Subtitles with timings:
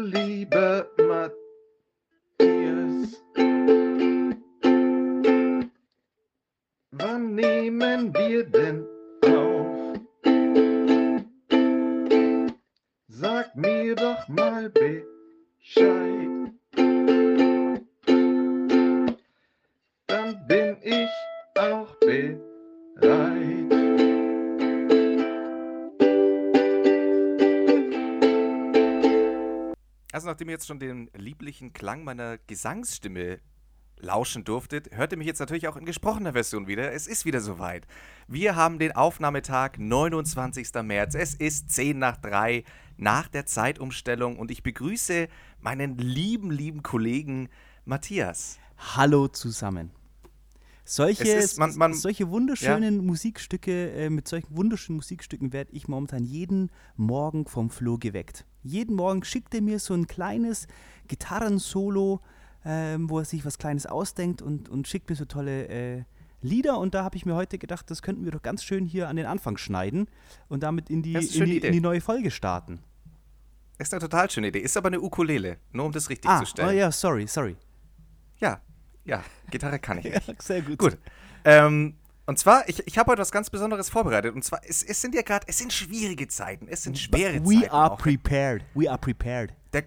[0.00, 1.36] lieber Matthias,
[6.90, 8.86] wann nehmen wir denn
[9.22, 10.00] auf?
[13.08, 16.39] Sag mir doch mal Bescheid.
[30.20, 33.40] Also nachdem ihr jetzt schon den lieblichen Klang meiner Gesangsstimme
[33.96, 36.92] lauschen durftet, hört ihr mich jetzt natürlich auch in gesprochener Version wieder.
[36.92, 37.86] Es ist wieder soweit.
[38.28, 40.74] Wir haben den Aufnahmetag 29.
[40.82, 41.14] März.
[41.14, 42.64] Es ist 10 nach 3
[42.98, 45.26] nach der Zeitumstellung und ich begrüße
[45.58, 47.48] meinen lieben, lieben Kollegen
[47.86, 48.58] Matthias.
[48.76, 49.90] Hallo zusammen.
[50.92, 56.24] Solche, ist- man- man- solche wunderschönen Musikstücke, äh, mit solchen wunderschönen Musikstücken werde ich momentan
[56.24, 58.44] jeden Morgen vom Flo geweckt.
[58.64, 60.66] Jeden Morgen schickt er mir so ein kleines
[61.06, 62.20] Gitarrensolo,
[62.64, 66.02] ähm, wo er sich was Kleines ausdenkt und, und schickt mir so tolle äh,
[66.42, 66.78] Lieder.
[66.78, 69.14] Und da habe ich mir heute gedacht, das könnten wir doch ganz schön hier an
[69.14, 70.08] den Anfang schneiden
[70.48, 72.80] und damit in die, in die, in die neue Folge starten.
[73.78, 74.58] Das ist eine total schöne Idee.
[74.58, 76.76] Ist aber eine Ukulele, nur um das richtig Ah, zu oh stellen.
[76.76, 77.56] ja, sorry, sorry.
[78.40, 78.60] ja,
[79.10, 80.26] ja, Gitarre kann ich nicht.
[80.28, 80.78] Ja, sehr gut.
[80.78, 80.98] Gut.
[81.44, 81.94] Ähm,
[82.26, 84.34] und zwar, ich, ich habe heute was ganz Besonderes vorbereitet.
[84.34, 87.60] Und zwar, es, es sind ja gerade, es sind schwierige Zeiten, es sind schwere We
[87.62, 87.70] Zeiten.
[87.72, 87.98] are auch.
[87.98, 88.62] prepared.
[88.74, 89.52] We are prepared.
[89.72, 89.84] der,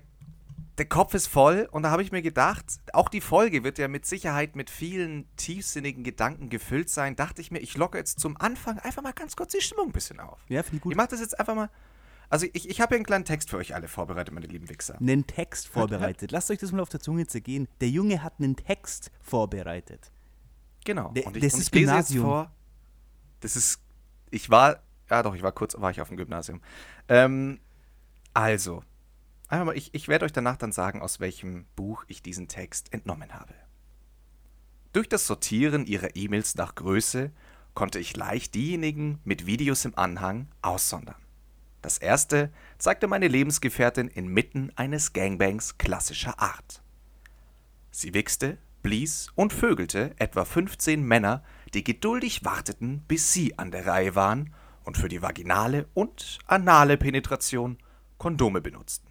[0.78, 3.88] der Kopf ist voll und da habe ich mir gedacht, auch die Folge wird ja
[3.88, 7.16] mit Sicherheit mit vielen tiefsinnigen Gedanken gefüllt sein.
[7.16, 9.92] Dachte ich mir, ich locke jetzt zum Anfang einfach mal ganz kurz die Stimmung ein
[9.94, 10.40] bisschen auf.
[10.50, 10.92] Ja, finde ich gut.
[10.94, 11.70] Ich mache das jetzt einfach mal.
[12.34, 14.98] Also ich, ich habe hier einen kleinen Text für euch alle vorbereitet, meine lieben Wichser.
[15.00, 16.32] einen Text vorbereitet.
[16.32, 17.68] Lasst euch das mal auf der Zunge zergehen.
[17.80, 20.12] Der Junge hat einen Text vorbereitet.
[20.84, 21.12] Genau.
[21.12, 22.52] Der- und ich, das und ist ich lese jetzt vor.
[23.42, 23.84] Das ist.
[24.32, 24.82] Ich war.
[25.12, 26.60] Ja, doch, ich war kurz, war ich auf dem Gymnasium.
[27.08, 27.60] Ähm,
[28.34, 28.84] also,
[29.48, 32.92] einfach mal, ich, ich werde euch danach dann sagen, aus welchem Buch ich diesen Text
[32.92, 33.54] entnommen habe.
[34.92, 37.32] Durch das Sortieren ihrer E-Mails nach Größe
[37.76, 41.24] konnte ich leicht diejenigen mit Videos im Anhang aussondern.
[41.84, 46.82] Das erste zeigte meine Lebensgefährtin inmitten eines Gangbangs klassischer Art.
[47.92, 51.44] Sie wichste, blies und vögelte etwa 15 Männer,
[51.74, 54.54] die geduldig warteten, bis sie an der Reihe waren
[54.86, 57.78] und für die vaginale und anale Penetration
[58.18, 59.10] Kondome benutzten.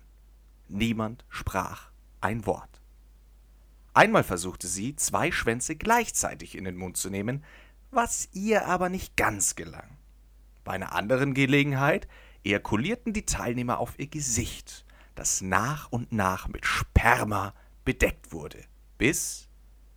[0.69, 1.91] Niemand sprach
[2.23, 2.81] ein Wort.
[3.93, 7.45] Einmal versuchte sie, zwei Schwänze gleichzeitig in den Mund zu nehmen,
[7.91, 9.99] was ihr aber nicht ganz gelang.
[10.65, 12.09] Bei einer anderen Gelegenheit
[12.45, 17.55] ejakulierten die Teilnehmer auf ihr Gesicht, das nach und nach mit Sperma
[17.85, 18.65] bedeckt wurde,
[18.99, 19.49] bis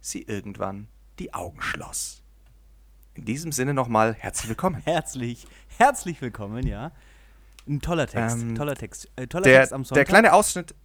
[0.02, 0.88] sie irgendwann
[1.20, 2.22] die Augen schloss.
[3.14, 4.82] In diesem Sinne nochmal herzlich willkommen.
[4.84, 5.48] Herzlich,
[5.78, 6.92] herzlich willkommen, ja.
[7.68, 9.10] Ein toller Text, Ähm, toller Text.
[9.16, 9.96] Äh, toller Der, Text am Sonntag.
[9.96, 10.76] der kleine Ausschnitt,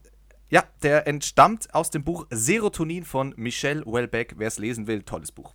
[0.48, 4.34] ja, der entstammt aus dem Buch Serotonin von Michel Houellebecq.
[4.38, 5.54] Wer es lesen will, tolles Buch.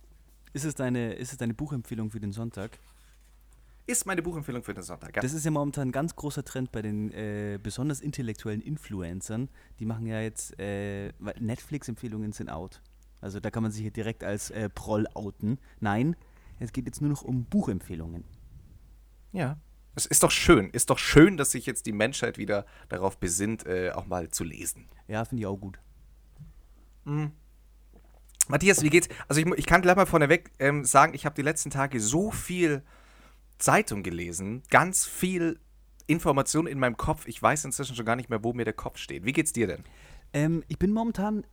[0.52, 2.78] ist, es deine, ist es deine Buchempfehlung für den Sonntag?
[3.88, 5.14] Ist meine Buchempfehlung für den Sonntag.
[5.14, 5.22] Ja.
[5.22, 9.48] Das ist ja momentan ein ganz großer Trend bei den äh, besonders intellektuellen Influencern.
[9.78, 12.82] Die machen ja jetzt, äh, Netflix-Empfehlungen sind out.
[13.20, 15.60] Also da kann man sich hier direkt als äh, Proll outen.
[15.78, 16.16] Nein,
[16.58, 18.24] es geht jetzt nur noch um Buchempfehlungen.
[19.32, 19.58] Ja.
[19.94, 23.66] Es ist doch schön, ist doch schön, dass sich jetzt die Menschheit wieder darauf besinnt,
[23.66, 24.88] äh, auch mal zu lesen.
[25.08, 25.78] Ja, finde ich auch gut.
[28.48, 29.08] Matthias, wie geht's?
[29.28, 32.30] Also ich, ich kann gleich mal vorneweg ähm, sagen, ich habe die letzten Tage so
[32.30, 32.82] viel
[33.58, 35.58] Zeitung gelesen, ganz viel
[36.06, 37.26] Information in meinem Kopf.
[37.26, 39.24] Ich weiß inzwischen schon gar nicht mehr, wo mir der Kopf steht.
[39.24, 39.84] Wie geht's dir denn?
[40.32, 41.44] Ähm, ich bin momentan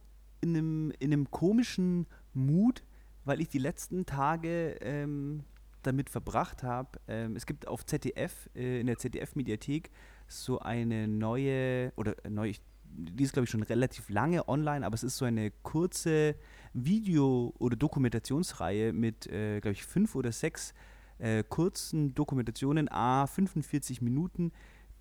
[0.41, 2.84] in einem, in einem komischen Mut,
[3.25, 5.44] weil ich die letzten Tage ähm,
[5.81, 7.00] damit verbracht habe.
[7.08, 9.90] Ähm, es gibt auf ZDF, äh, in der ZDF-Mediathek,
[10.28, 12.53] so eine neue, oder äh, neu,
[12.84, 16.35] die ist glaube ich schon relativ lange online, aber es ist so eine kurze
[16.74, 20.74] Video- oder Dokumentationsreihe mit, äh, glaube ich, fünf oder sechs
[21.19, 24.51] äh, kurzen Dokumentationen, a 45 Minuten,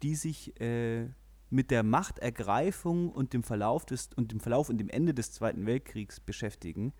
[0.02, 1.08] die sich äh,
[1.50, 5.66] mit der Machtergreifung und dem Verlauf des und dem Verlauf und dem Ende des Zweiten
[5.66, 6.92] Weltkriegs beschäftigen.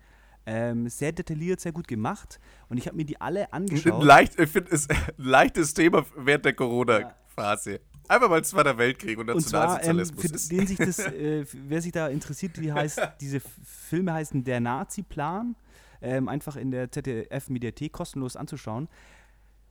[0.45, 2.39] Ähm, sehr detailliert, sehr gut gemacht.
[2.69, 4.03] Und ich habe mir die alle angeschaut.
[4.03, 7.79] leicht, ich finde es ein leichtes Thema während der Corona-Phase.
[8.07, 10.47] Einfach mal Zweiter Weltkrieg und Und zwar, ähm, Nationalsozialismus.
[10.47, 14.59] für den sich das, äh, wer sich da interessiert, die heißt, diese Filme heißen Der
[14.59, 15.55] Nazi-Plan,
[16.03, 18.87] ähm, einfach in der ZDF-Mediathek kostenlos anzuschauen.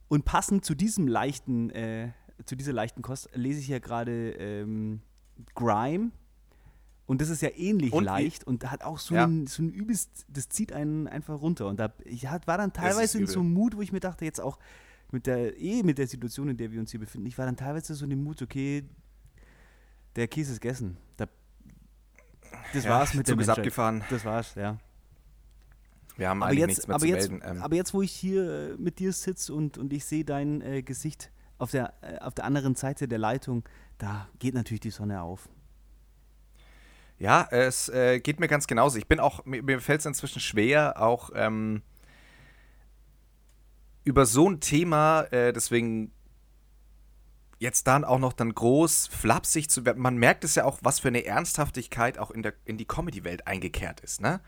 [0.08, 2.10] Und passend zu diesem leichten, äh,
[2.44, 5.00] zu dieser leichten Kost lese ich ja gerade ähm,
[5.54, 6.10] Grime.
[7.06, 9.26] Und das ist ja ähnlich Und leicht und hat auch so, Ja.
[9.26, 11.66] ein, so ein übelst, das zieht einen einfach runter.
[11.66, 14.40] Und da, ich war dann teilweise in so einem Mut, wo ich mir dachte, jetzt
[14.40, 14.58] auch
[15.10, 17.56] mit der, eh mit der Situation, in der wir uns hier befinden, ich war dann
[17.56, 18.84] teilweise so in dem Mut, okay,
[20.16, 20.96] der Käse ist gegessen.
[21.16, 21.26] Da
[22.72, 24.02] das Ja, war's mit der Zug ist abgefahren.
[24.08, 24.78] Das war's, ja.
[26.22, 27.56] Wir haben Aber eigentlich jetzt, nichts mehr aber, zu jetzt, melden.
[27.56, 30.60] Ähm, aber jetzt, wo ich hier äh, mit dir sitze und, und ich sehe dein
[30.60, 33.64] äh, Gesicht auf der, äh, auf der anderen Seite der Leitung,
[33.98, 35.48] da geht natürlich die Sonne auf.
[37.18, 38.98] Ja, es äh, geht mir ganz genauso.
[38.98, 41.82] Ich bin auch, mir, mir fällt es inzwischen schwer, auch ähm,
[44.04, 46.12] über so ein Thema, äh, deswegen
[47.58, 50.00] jetzt dann auch noch dann groß flapsig zu werden.
[50.00, 53.48] Man merkt es ja auch, was für eine Ernsthaftigkeit auch in, der, in die Comedy-Welt
[53.48, 54.20] eingekehrt ist.
[54.20, 54.40] Ne?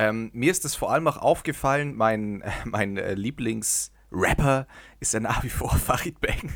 [0.00, 4.66] Ähm, mir ist es vor allem auch aufgefallen, mein, äh, mein äh, Lieblingsrapper
[4.98, 6.52] ist ja nach wie vor Farid Bang.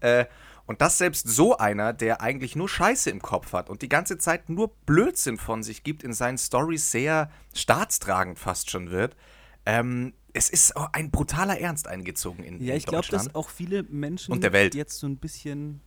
[0.00, 0.24] Äh,
[0.64, 4.16] und das selbst so einer, der eigentlich nur Scheiße im Kopf hat und die ganze
[4.16, 9.16] Zeit nur Blödsinn von sich gibt, in seinen Stories sehr staatstragend fast schon wird.
[9.66, 13.82] Ähm, es ist auch ein brutaler Ernst eingezogen in, Ja, ich glaube, dass auch viele
[13.82, 14.74] Menschen Und der Welt.
[14.74, 15.82] jetzt so ein bisschen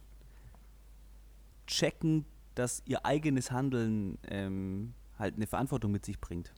[1.65, 6.53] checken, dass ihr eigenes Handeln ähm, halt eine Verantwortung mit sich bringt.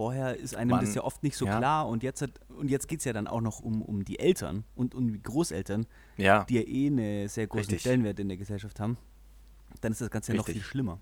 [0.00, 1.58] Vorher ist einem Man- das ja oft nicht so ja.
[1.58, 4.18] klar und jetzt, hat, und jetzt geht es ja dann auch noch um, um die
[4.18, 5.84] Eltern und um die Großeltern,
[6.16, 6.44] ja.
[6.44, 7.82] die ja eh einen sehr großen Richtig.
[7.82, 8.96] Stellenwert in der Gesellschaft haben.
[9.82, 11.00] Dann ist das Ganze ja noch viel schlimmer.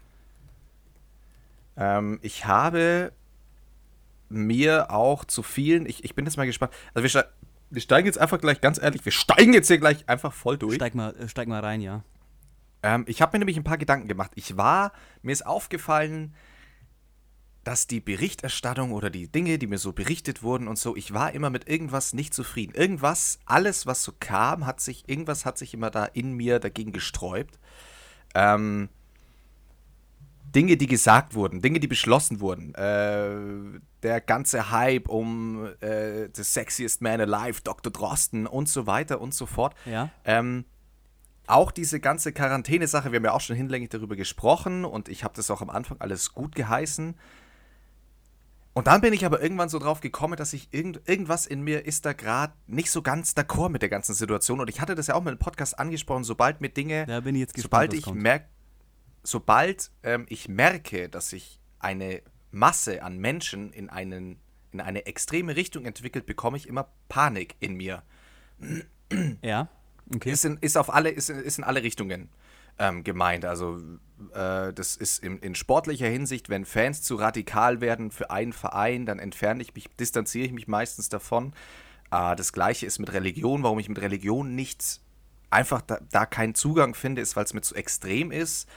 [1.77, 3.13] Ähm, ich habe
[4.31, 6.73] mir auch zu vielen, ich, ich bin jetzt mal gespannt.
[6.93, 7.29] Also wir, ste
[7.71, 10.75] wir steigen jetzt einfach gleich, ganz ehrlich, wir steigen jetzt hier gleich einfach voll durch.
[10.75, 12.03] Steig mal, äh, steig mal rein, ja.
[12.83, 14.33] Ähm, ich habe mir nämlich ein paar Gedanken gemacht.
[14.35, 14.91] Ich war,
[15.23, 16.35] mir ist aufgefallen,
[17.69, 21.35] dass die Berichterstattung oder die Dinge, die mir so berichtet wurden und so, ich war
[21.35, 22.73] immer mit irgendwas nicht zufrieden.
[22.75, 26.93] Irgendwas, alles, was so kam, hat sich, irgendwas hat sich immer da in mir dagegen
[26.93, 27.59] gesträubt.
[28.35, 28.89] Ähm,
[30.55, 32.75] Dinge, die gesagt wurden, Dinge, die beschlossen wurden.
[32.75, 37.93] Äh, der ganze Hype um äh, The Sexiest Man Alive, Dr.
[37.93, 39.75] Drosten und so weiter und so fort.
[39.85, 40.09] Ja.
[40.25, 40.65] Ähm,
[41.47, 45.35] auch diese ganze Quarantäne-Sache, wir haben ja auch schon hinlänglich darüber gesprochen und ich habe
[45.35, 47.15] das auch am Anfang alles gut geheißen.
[48.79, 51.85] Und dann bin ich aber irgendwann so drauf gekommen, dass ich irgend, irgendwas in mir
[51.85, 54.61] ist da gerade nicht so ganz d'accord mit der ganzen Situation.
[54.61, 57.35] Und ich hatte das ja auch mit dem Podcast angesprochen, sobald mir Dinge, Da bin
[57.35, 58.47] ich jetzt gespannt, sobald ich merke,
[59.25, 62.23] sobald ähm, ich merke, dass sich eine
[62.53, 64.39] Masse an Menschen in, einen,
[64.71, 68.05] in eine extreme Richtung entwickelt, bekomme ich immer Panik in mir.
[69.43, 69.69] Ja,
[70.15, 70.31] okay.
[70.31, 72.29] Ist in, ist auf alle, ist, in- ist in alle Richtungen
[72.79, 73.45] ähm, gemeint.
[73.45, 73.81] Also
[74.35, 79.07] äh, das ist in, in sportlicher Hinsicht, wenn Fans zu radikal werden für einen Verein,
[79.07, 81.53] dann entferne ich mich, distanziere ich mich meistens davon.
[82.11, 85.01] Äh, das gleiche ist mit Religion, warum ich mit Religion nicht
[85.51, 88.69] einfach da, da keinen Zugang finde, ist, weil es mir zu extrem ist.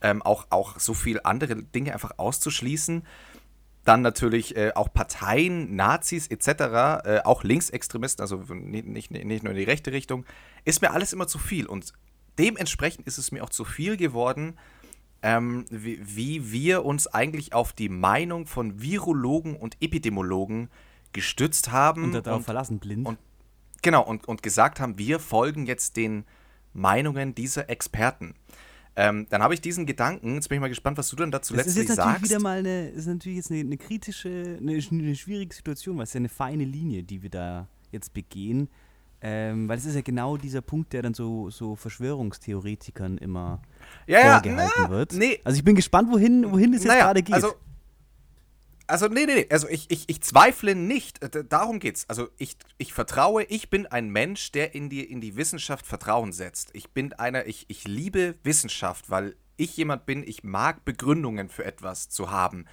[0.00, 3.04] Ähm, auch, auch so viel andere Dinge einfach auszuschließen.
[3.84, 9.52] Dann natürlich äh, auch Parteien, Nazis etc., äh, auch Linksextremisten, also nicht, nicht, nicht nur
[9.52, 10.24] in die rechte Richtung,
[10.64, 11.66] ist mir alles immer zu viel.
[11.66, 11.94] Und
[12.38, 14.56] dementsprechend ist es mir auch zu viel geworden,
[15.22, 20.68] ähm, wie, wie wir uns eigentlich auf die Meinung von Virologen und Epidemiologen
[21.12, 22.04] gestützt haben.
[22.04, 23.06] und darauf und, verlassen, blind.
[23.06, 23.18] und-
[23.82, 26.24] genau, und, und gesagt haben, wir folgen jetzt den
[26.72, 28.34] Meinungen dieser Experten.
[28.94, 31.54] Ähm, dann habe ich diesen Gedanken, jetzt bin ich mal gespannt, was du dann dazu
[31.54, 32.30] das ist letztlich jetzt natürlich sagst.
[32.30, 36.10] wieder mal eine, ist natürlich jetzt eine, eine kritische, eine, eine schwierige Situation, weil es
[36.10, 38.68] ist ja eine feine Linie, die wir da jetzt begehen.
[39.20, 43.60] Ähm, weil es ist ja genau dieser Punkt, der dann so, so Verschwörungstheoretikern immer
[44.06, 45.12] ja, ja, vorgehalten na, wird.
[45.12, 47.34] Nee, Also ich bin gespannt, wohin, wohin es jetzt naja, gerade geht.
[47.34, 47.54] Also,
[48.86, 49.46] also nee, nee, nee.
[49.50, 51.22] Also ich, ich, ich zweifle nicht.
[51.22, 52.08] äh, Darum geht's.
[52.08, 56.32] Also ich, ich vertraue, ich bin ein Mensch, der in die, in die Wissenschaft Vertrauen
[56.32, 56.70] setzt.
[56.72, 61.64] Ich bin einer, ich, ich liebe Wissenschaft, weil ich jemand bin, ich mag Begründungen für
[61.64, 62.64] etwas zu haben.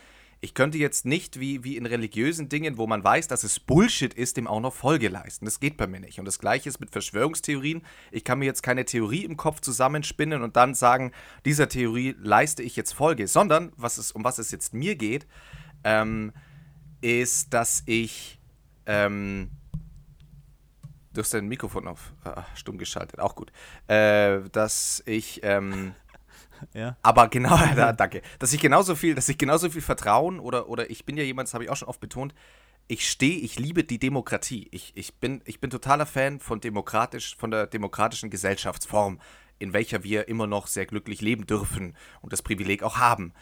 [0.42, 4.13] Ich könnte jetzt nicht wie, wie in religiösen Dingen, wo man weiß, dass es Bullshit
[4.13, 5.46] ist, dem auch noch Folge leisten.
[5.46, 6.20] Das geht bei mir nicht.
[6.20, 7.82] Und das gleiche ist mit Verschwörungstheorien.
[8.12, 11.12] Ich kann mir jetzt keine Theorie im Kopf zusammenspinnen und dann sagen,
[11.46, 15.25] dieser Theorie leiste ich jetzt Folge, sondern was es, um was es jetzt mir geht,
[15.84, 16.34] ähm,
[17.01, 18.39] ist, dass ich.
[18.88, 19.50] Ähm,
[21.13, 23.51] du hast dein Mikrofon auf ah, stumm geschaltet, auch gut.
[23.88, 25.39] Äh, dass ich.
[25.44, 25.96] Ähm,
[26.74, 26.97] ja.
[27.01, 28.21] aber genau, da, danke.
[28.39, 31.47] Dass ich genauso viel, dass ich genauso viel Vertrauen oder, oder ich bin ja jemand,
[31.47, 32.33] das habe ich auch schon oft betont,
[32.88, 34.67] ich stehe, ich liebe die Demokratie.
[34.71, 39.19] Ich, ich, bin, ich bin totaler Fan von demokratisch, von der demokratischen Gesellschaftsform,
[39.57, 43.33] in welcher wir immer noch sehr glücklich leben dürfen und das Privileg auch haben.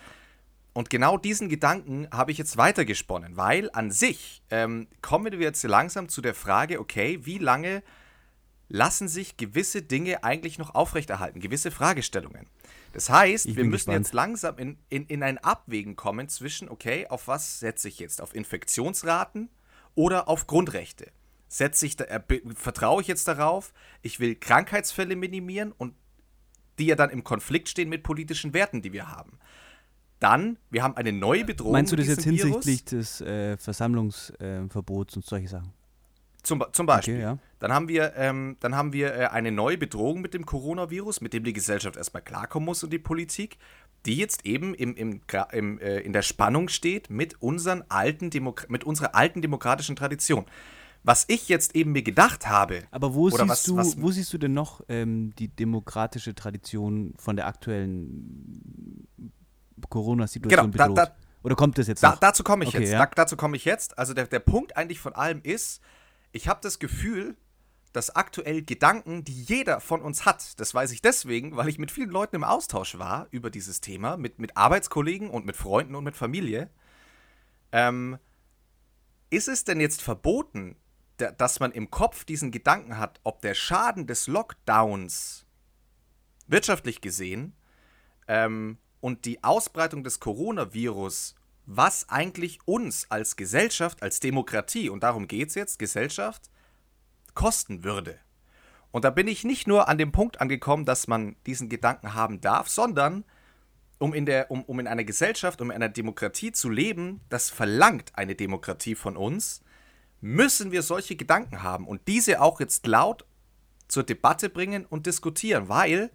[0.74, 5.64] Und genau diesen Gedanken habe ich jetzt weitergesponnen, weil an sich ähm, kommen wir jetzt
[5.64, 7.84] langsam zu der Frage, okay, wie lange
[8.74, 12.48] lassen sich gewisse Dinge eigentlich noch aufrechterhalten, gewisse Fragestellungen.
[12.92, 14.08] Das heißt, Ich wir müssen gespannt.
[14.08, 18.20] jetzt langsam in, in, in ein Abwägen kommen zwischen, okay, auf was setze ich jetzt?
[18.20, 19.50] Auf Infektionsraten
[19.94, 21.12] oder auf Grundrechte?
[21.48, 22.20] Setze ich da, äh,
[22.56, 25.94] vertraue ich jetzt darauf, ich will Krankheitsfälle minimieren und
[26.80, 29.38] die ja dann im Konflikt stehen mit politischen Werten, die wir haben.
[30.20, 31.74] Dann, wir haben eine neue Bedrohung.
[31.74, 35.74] Meinst du das jetzt diesem hinsichtlich des äh, Versammlungsverbots und solche Sachen?
[36.44, 37.16] Zum, zum Beispiel.
[37.16, 37.38] Okay, ja.
[37.60, 41.34] Dann haben wir, ähm, dann haben wir äh, eine neue Bedrohung mit dem Coronavirus, mit
[41.34, 43.58] dem die Gesellschaft erstmal klarkommen muss und die Politik,
[44.06, 45.22] die jetzt eben im, im,
[45.54, 48.30] im, äh, in der Spannung steht mit, unseren alten
[48.68, 50.46] mit unserer alten demokratischen Tradition.
[51.06, 54.32] Was ich jetzt eben mir gedacht habe, Aber wo, siehst, was- du, was- wo siehst
[54.34, 59.08] du denn noch ähm, die demokratische Tradition von der aktuellen
[59.90, 60.98] Corona-Situation Genau, da- bedroht?
[61.10, 62.92] da- Oder kommt das jetzt Da, dazu komme ich Okay, jetzt.
[62.94, 63.00] ja.
[63.06, 63.98] Da, dazu komme ich jetzt.
[63.98, 65.82] Also der, der Punkt eigentlich von allem ist,
[66.34, 67.38] ich habe das Gefühl,
[67.94, 71.92] dass aktuell Gedanken, die jeder von uns hat, das weiß ich deswegen, weil ich mit
[71.92, 76.04] vielen Leuten im Austausch war über dieses Thema, mit, mit Arbeitskollegen und mit Freunden und
[76.04, 76.70] mit Familie,
[77.72, 78.18] ähm,
[79.30, 80.76] ist es denn jetzt verboten,
[81.18, 85.46] da- dass man im Kopf diesen Gedanken hat, ob der Schaden des Lockdowns
[86.48, 87.54] wirtschaftlich gesehen
[88.28, 95.28] ähm, und die Ausbreitung des Coronavirus, was eigentlich uns als Gesellschaft, als Demokratie, und darum
[95.28, 96.50] geht es jetzt, Gesellschaft,
[97.34, 98.20] kosten würde.
[98.92, 102.42] Und da bin ich nicht nur an dem Punkt angekommen, dass man diesen Gedanken haben
[102.42, 103.24] darf, sondern
[103.98, 107.50] um in, der, um, um in einer Gesellschaft, um in einer Demokratie zu leben, das
[107.50, 109.64] verlangt eine Demokratie von uns,
[110.22, 113.26] müssen wir solche Gedanken haben und diese auch jetzt laut
[113.88, 116.12] zur Debatte bringen und diskutieren, weil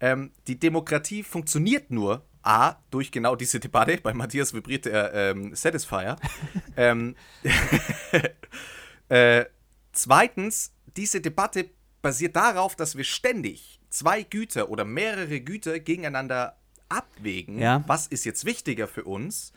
[0.00, 5.54] ähm, die Demokratie funktioniert nur A, durch genau diese Debatte, bei Matthias vibriert der ähm,
[5.54, 6.16] Satisfier.
[6.78, 7.14] ähm,
[9.10, 9.44] äh,
[9.92, 11.68] zweitens, diese Debatte
[12.00, 16.56] basiert darauf, dass wir ständig zwei Güter oder mehrere Güter gegeneinander
[16.88, 17.58] abwägen.
[17.58, 17.84] Ja.
[17.86, 19.52] Was ist jetzt wichtiger für uns?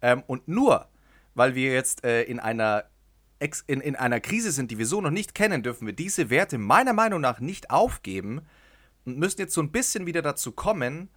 [0.00, 0.88] Ähm, und nur,
[1.34, 2.84] weil wir jetzt äh, in einer
[3.38, 6.30] Ex in, in einer Krise sind, die wir so noch nicht kennen, dürfen wir diese
[6.30, 8.40] Werte meiner Meinung nach nicht aufgeben
[9.04, 11.10] und müssen jetzt so ein bisschen wieder dazu kommen.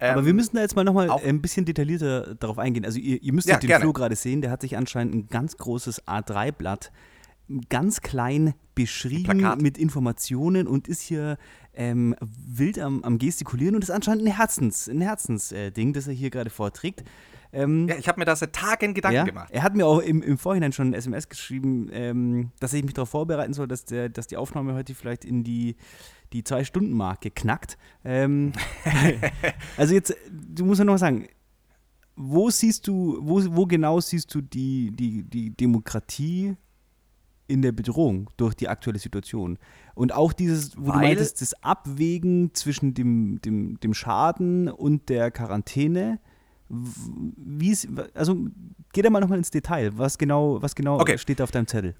[0.00, 2.84] Aber ähm, wir müssen da jetzt mal nochmal auf- ein bisschen detaillierter darauf eingehen.
[2.84, 3.82] Also ihr, ihr müsst ja, den gerne.
[3.82, 6.92] Flo gerade sehen, der hat sich anscheinend ein ganz großes A3-Blatt
[7.68, 9.62] ganz klein beschrieben Plakat.
[9.62, 11.38] mit Informationen und ist hier
[11.74, 16.30] ähm, wild am, am gestikulieren und ist anscheinend ein Herzens, ein Herzensding, das er hier
[16.30, 17.04] gerade vorträgt.
[17.52, 19.48] Ähm, ja, ich habe mir da seit Tagen Gedanken ja, gemacht.
[19.50, 22.92] Er hat mir auch im, im Vorhinein schon ein SMS geschrieben, ähm, dass ich mich
[22.92, 25.76] darauf vorbereiten soll, dass, der, dass die Aufnahme heute vielleicht in die,
[26.32, 27.78] die Zwei-Stunden-Marke knackt.
[28.04, 28.52] Ähm,
[29.76, 31.26] also jetzt, du musst ja noch mal sagen,
[32.16, 36.56] wo siehst du, wo, wo genau siehst du die, die, die Demokratie
[37.48, 39.58] in der Bedrohung durch die aktuelle Situation?
[39.94, 45.08] Und auch dieses, wo du Weil- meintest, das Abwägen zwischen dem, dem, dem Schaden und
[45.08, 46.20] der Quarantäne.
[46.68, 48.36] Wie ist, also
[48.92, 49.96] geh da mal nochmal ins Detail.
[49.98, 51.18] Was genau, was genau Okay.
[51.18, 51.96] steht da auf deinem Zettel?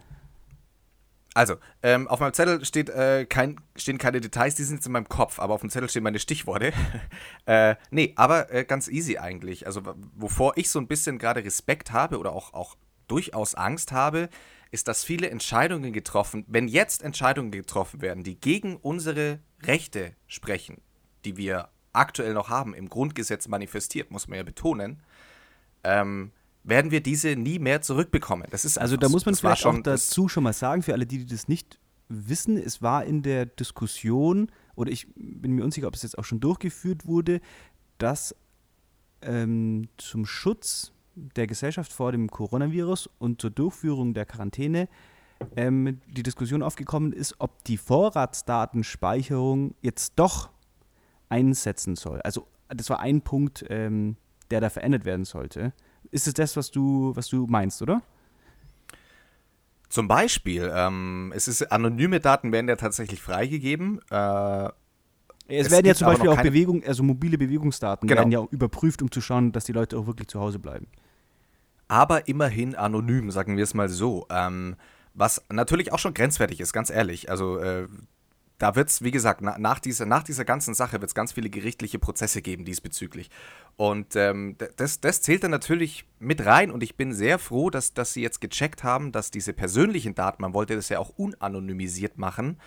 [1.34, 4.92] Also, ähm, auf meinem Zettel steht, äh, kein, stehen keine Details, die sind jetzt in
[4.92, 6.72] meinem Kopf, aber auf dem Zettel stehen meine Stichworte.
[7.46, 9.66] äh, nee, aber äh, ganz easy eigentlich.
[9.66, 9.82] Also,
[10.16, 12.76] wovor ich so ein bisschen gerade Respekt habe oder auch, auch
[13.06, 14.28] durchaus Angst habe,
[14.70, 20.80] ist, dass viele Entscheidungen getroffen, wenn jetzt Entscheidungen getroffen werden, die gegen unsere Rechte sprechen,
[21.24, 25.02] die wir aktuell noch haben, im Grundgesetz manifestiert, muss man ja betonen,
[25.84, 26.32] ähm,
[26.64, 28.46] werden wir diese nie mehr zurückbekommen.
[28.50, 31.06] Das ist Also da muss man vielleicht schon- auch dazu schon mal sagen, für alle,
[31.06, 35.94] die das nicht wissen, es war in der Diskussion, oder ich bin mir unsicher, ob
[35.94, 37.40] es jetzt auch schon durchgeführt wurde,
[37.96, 38.34] dass
[39.20, 40.92] ähm, zum Schutz
[41.36, 44.88] der Gesellschaft vor dem Coronavirus und zur Durchführung der Quarantäne
[45.56, 50.50] ähm, die Diskussion aufgekommen ist, ob die Vorratsdatenspeicherung jetzt doch
[51.28, 52.20] einsetzen soll.
[52.22, 54.16] Also das war ein Punkt, ähm,
[54.50, 55.72] der da verändert werden sollte.
[56.10, 58.02] Ist es das, was du, was du meinst, oder?
[59.88, 64.00] Zum Beispiel, ähm, es ist, anonyme Daten werden ja tatsächlich freigegeben.
[64.10, 64.68] Äh,
[65.50, 68.20] Es, Es werden ja zum Beispiel auch Bewegung, also mobile Bewegungsdaten Genau.
[68.20, 70.88] werden ja überprüft, um zu schauen, dass die Leute auch wirklich zu Hause bleiben.
[71.88, 74.26] Aber immerhin anonym, sagen wir es mal so.
[74.30, 74.76] Ähm,
[75.14, 77.28] was natürlich auch schon grenzwertig ist, ganz ehrlich.
[77.28, 77.88] Also äh,
[78.58, 81.32] da wird es, wie gesagt, na, nach, dieser, nach dieser ganzen Sache wird es ganz
[81.32, 83.30] viele gerichtliche Prozesse geben diesbezüglich.
[83.76, 87.94] Und ähm, das, das zählt dann natürlich mit rein und ich bin sehr froh, dass,
[87.94, 92.18] dass sie jetzt gecheckt haben, dass diese persönlichen Daten, man wollte das ja auch unanonymisiert
[92.18, 92.60] machen,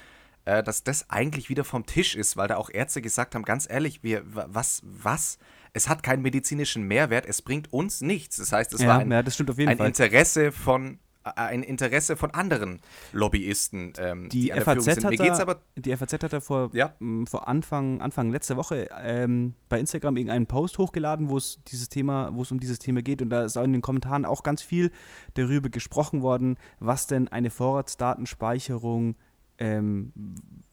[0.46, 3.70] äh, dass das eigentlich wieder vom Tisch ist, weil da auch Ärzte gesagt haben, ganz
[3.70, 5.40] ehrlich, wir, wa- was, was?
[5.74, 8.38] Es hat keinen medizinischen Mehrwert, es bringt uns nichts.
[8.38, 9.88] Das heißt, es Ja, war ein, ja, das stimmt auf jeden ein Fall.
[9.88, 12.82] Interesse von äh, ein Interesse von anderen
[13.14, 15.04] Lobbyisten, ähm, die, Die FAZ, sind.
[15.06, 16.96] hat Mir geht's da, aber die FAZ hat da vor, Ja.
[17.00, 21.88] m, vor Anfang, Anfang letzter Woche ähm, bei Instagram irgendeinen Post hochgeladen, wo es dieses
[21.90, 23.22] Thema, wo es um dieses Thema geht.
[23.22, 24.92] Und da ist auch in den Kommentaren auch ganz viel
[25.36, 29.16] darüber gesprochen worden, was denn eine Vorratsdatenspeicherung,
[29.58, 30.12] ähm,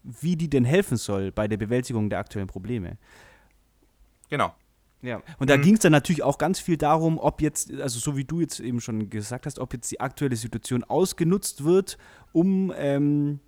[0.03, 2.97] wie die denn helfen soll bei der Bewältigung der aktuellen Probleme.
[4.29, 4.55] genau.
[5.01, 5.63] Ja, und da Mhm.
[5.63, 8.59] ging es dann natürlich auch ganz viel darum, ob jetzt, also so wie du jetzt
[8.59, 11.99] eben schon gesagt hast, ob jetzt die aktuelle Situation ausgenutzt wird,
[12.33, 13.39] um ähm,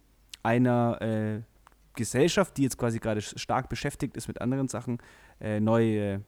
[0.45, 1.41] einer äh,
[1.97, 4.99] Gesellschaft, die jetzt quasi gerade stark beschäftigt ist mit anderen Sachen,
[5.41, 6.23] äh, neue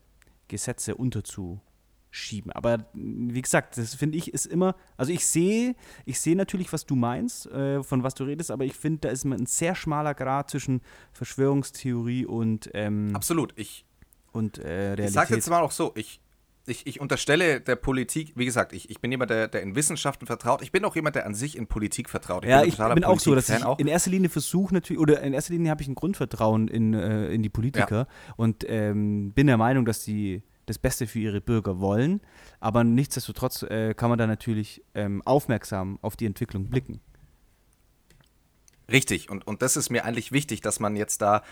[0.49, 2.51] Gesetze unterzuschieben.
[2.53, 5.75] Aber wie gesagt, das finde ich ist immer, also ich sehe,
[6.05, 9.09] ich sehe natürlich, was du meinst, äh, von was du redest, aber ich finde, da
[9.11, 10.81] ist immer ein sehr schmaler Grad zwischen
[11.13, 13.53] Verschwörungstheorie und, ähm, Absolut.
[13.57, 13.87] Ich,
[14.33, 15.07] und äh, Realität.
[15.07, 16.21] Ich sage jetzt mal auch so, ich,
[16.67, 20.27] ich, ich unterstelle der Politik, wie gesagt, ich, ich bin jemand, der, der in Wissenschaften
[20.27, 20.63] vertraut.
[20.63, 22.45] Ich bin auch jemand, der an sich in Politik vertraut.
[22.45, 25.33] ja, ein ich bin auch so, dass ich in erster Linie versuche natürlich, oder in
[25.33, 29.57] erster Linie habe ich ein Grundvertrauen in, äh, in die Politiker und ähm, bin der
[29.57, 32.21] Meinung, dass sie das Beste für ihre Bürger wollen,
[32.61, 37.01] aber nichtsdestotrotz äh, kann man da natürlich ähm, aufmerksam auf die Entwicklung blicken.
[38.91, 41.43] Richtig, und, und das ist mir eigentlich wichtig, dass man jetzt da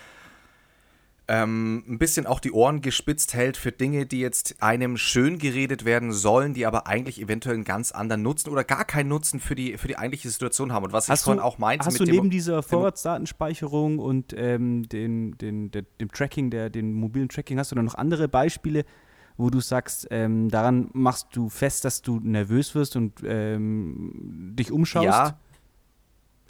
[1.31, 5.85] ähm, ein bisschen auch die Ohren gespitzt hält für Dinge, die jetzt einem schön geredet
[5.85, 9.55] werden sollen, die aber eigentlich eventuell einen ganz anderen Nutzen oder gar keinen Nutzen für
[9.55, 10.83] die, für die eigentliche Situation haben.
[10.83, 15.37] Und was ich vorhin auch meinte hast mit du neben dieser Vorratsdatenspeicherung und ähm, den,
[15.37, 18.83] den, der, dem Tracking, der, dem mobilen Tracking, hast du da noch andere Beispiele,
[19.37, 24.69] wo du sagst, ähm, daran machst du fest, dass du nervös wirst und ähm, dich
[24.69, 25.05] umschaust?
[25.05, 25.39] Ja,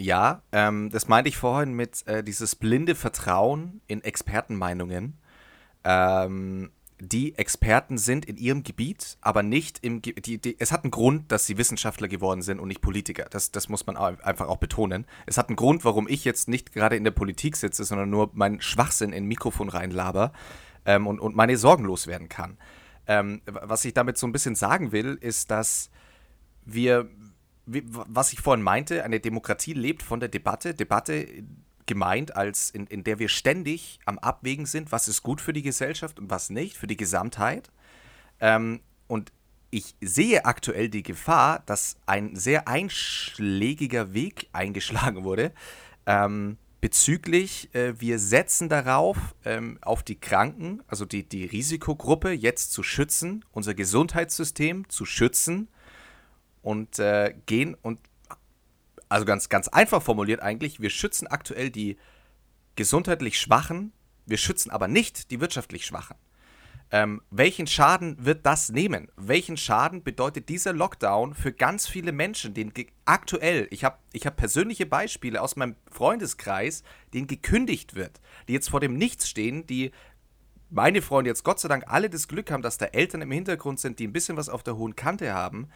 [0.02, 5.18] ja ähm, das meinte ich vorhin mit äh, dieses blinde Vertrauen in Expertenmeinungen.
[5.84, 6.72] Ähm,
[7.04, 10.92] die Experten sind in ihrem Gebiet, aber nicht im Ge die, die, Es hat einen
[10.92, 13.26] Grund, dass sie Wissenschaftler geworden sind und nicht Politiker.
[13.32, 15.08] Das, das muss man au- einfach auch betonen.
[15.26, 18.30] Es hat einen Grund, warum ich jetzt nicht gerade in der Politik sitze, sondern nur
[18.34, 20.32] meinen Schwachsinn in Mikrofon reinlaber
[20.86, 22.60] ähm, und, und meine Sorgen loswerden kann.
[23.08, 25.90] Ähm, was ich damit so ein bisschen sagen will, ist, dass
[26.66, 27.10] wir,
[27.72, 30.74] was ich vorhin meinte, eine Demokratie lebt von der Debatte.
[30.74, 31.28] Debatte
[31.86, 35.62] gemeint als in, in der wir ständig am Abwägen sind, was ist gut für die
[35.62, 37.70] Gesellschaft und was nicht, für die Gesamtheit.
[38.40, 39.32] Ähm, und
[39.72, 45.52] ich sehe aktuell die Gefahr, dass ein sehr einschlägiger Weg eingeschlagen wurde
[46.06, 52.72] ähm, bezüglich, äh, wir setzen darauf, ähm, auf die Kranken, also die, die Risikogruppe jetzt
[52.72, 55.68] zu schützen, unser Gesundheitssystem zu schützen
[56.62, 58.00] und äh, gehen und,
[59.10, 61.98] also ganz, ganz einfach formuliert eigentlich, wir schützen aktuell die
[62.76, 63.92] gesundheitlich Schwachen,
[64.26, 66.16] wir schützen aber nicht die wirtschaftlich Schwachen.
[66.94, 69.10] Ähm, welchen Schaden wird das nehmen?
[69.16, 74.36] Welchen Schaden bedeutet dieser Lockdown für ganz viele Menschen, ge- aktuell, ich habe ich hab
[74.36, 78.20] persönliche Beispiele aus meinem Freundeskreis, denen gekündigt wird,
[78.50, 79.92] die jetzt vor dem Nichts stehen, die
[80.70, 83.80] meine Freunde jetzt Gott sei Dank alle das Glück haben, dass da Eltern im Hintergrund
[83.80, 85.70] sind, die ein bisschen was auf der hohen Kante haben.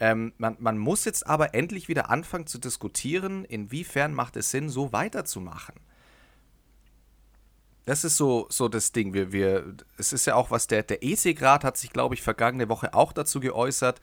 [0.00, 4.68] Ähm, man, man muss jetzt aber endlich wieder anfangen zu diskutieren, inwiefern macht es Sinn,
[4.68, 5.76] so weiterzumachen.
[7.84, 9.12] Das ist so, so das Ding.
[9.12, 12.68] Wir, wir, es ist ja auch was, der, der EC-Grad hat sich, glaube ich, vergangene
[12.68, 14.00] Woche auch dazu geäußert.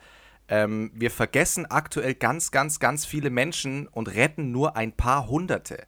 [0.48, 5.88] Ähm, wir vergessen aktuell ganz, ganz, ganz viele Menschen und retten nur ein paar Hunderte.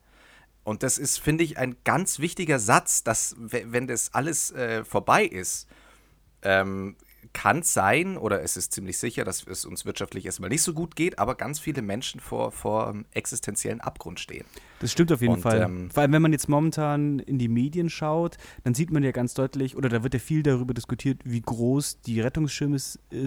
[0.64, 4.84] Und das ist, finde ich, ein ganz wichtiger Satz, dass, we- wenn das alles äh,
[4.84, 5.68] vorbei ist,
[6.42, 6.96] ähm,
[7.34, 10.74] kann es sein, oder es ist ziemlich sicher, dass es uns wirtschaftlich erstmal nicht so
[10.74, 14.46] gut geht, aber ganz viele Menschen vor, vor ähm, existenziellen Abgrund stehen.
[14.80, 15.62] Das stimmt auf jeden Und, Fall.
[15.62, 19.12] ähm, Vor allem, wenn man jetzt momentan in die Medien schaut, dann sieht man ja
[19.12, 22.80] ganz deutlich, oder da wird ja viel darüber diskutiert, wie groß die Rettungsschirme äh,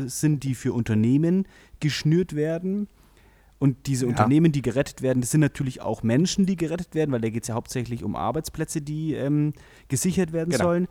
[0.06, 1.46] sind, die für Unternehmen
[1.80, 2.88] geschnürt werden.
[3.58, 4.10] Und diese Ja.
[4.10, 7.42] Unternehmen, die gerettet werden, das sind natürlich auch Menschen, die gerettet werden, weil da geht
[7.44, 9.52] es ja hauptsächlich um Arbeitsplätze, die ähm,
[9.88, 10.64] gesichert werden Genau.
[10.64, 10.88] sollen.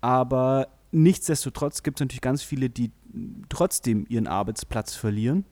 [0.00, 2.92] Aber nichtsdestotrotz gibt es natürlich ganz viele, die
[3.48, 5.44] trotzdem ihren Arbeitsplatz verlieren.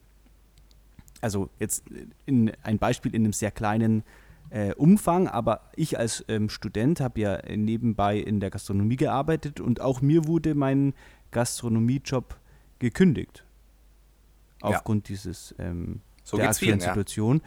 [1.20, 1.84] Also jetzt
[2.26, 4.04] in, ein Beispiel in einem sehr kleinen
[4.50, 9.80] äh, Umfang, aber ich als ähm, Student habe ja nebenbei in der Gastronomie gearbeitet und
[9.80, 10.94] auch mir wurde mein
[11.30, 12.36] Gastronomiejob
[12.78, 13.44] gekündigt.
[14.62, 14.68] Ja.
[14.68, 16.94] Aufgrund dieses ähm, So der aktuellen vielen, ja.
[16.94, 17.42] Situation.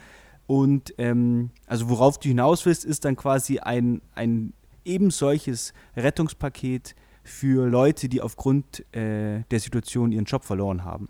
[0.46, 4.52] Und ähm, also worauf du hinaus willst, ist dann quasi ein, ein
[4.84, 11.08] eben solches Rettungspaket für Leute, die aufgrund äh, der Situation ihren Job verloren haben.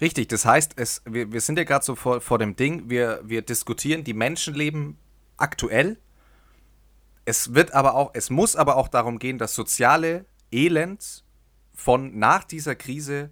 [0.00, 3.20] Richtig, das heißt, es, wir, wir sind ja gerade so vor, vor dem Ding, wir,
[3.24, 4.96] wir diskutieren die Menschenleben
[5.36, 5.98] aktuell.
[7.24, 11.24] Es wird aber auch, es muss aber auch darum gehen, das soziale Elend
[11.72, 13.30] von nach dieser Krise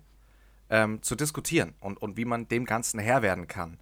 [0.71, 3.79] ähm, zu diskutieren und, und wie man dem Ganzen Herr werden kann.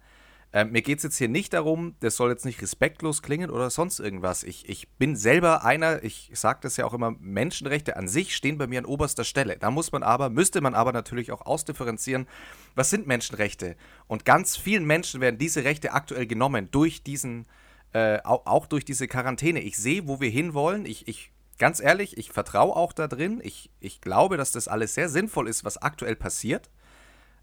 [0.53, 3.69] Ähm, mir geht es jetzt hier nicht darum, das soll jetzt nicht respektlos klingen oder
[3.69, 4.43] sonst irgendwas.
[4.43, 8.57] Ich, ich bin selber einer, ich sage das ja auch immer, Menschenrechte an sich stehen
[8.57, 9.57] bei mir an oberster Stelle.
[9.57, 12.27] Da muss man aber, müsste man aber natürlich auch ausdifferenzieren,
[12.75, 13.77] was sind Menschenrechte?
[14.07, 17.47] Und ganz vielen Menschen werden diese Rechte aktuell genommen durch diesen,
[17.93, 19.61] äh, auch, auch durch diese Quarantäne.
[19.61, 20.85] Ich sehe, wo wir hinwollen.
[20.85, 23.39] Ich, ich ganz ehrlich, ich vertraue auch da drin.
[23.41, 26.69] Ich, ich glaube, dass das alles sehr sinnvoll ist, was aktuell passiert.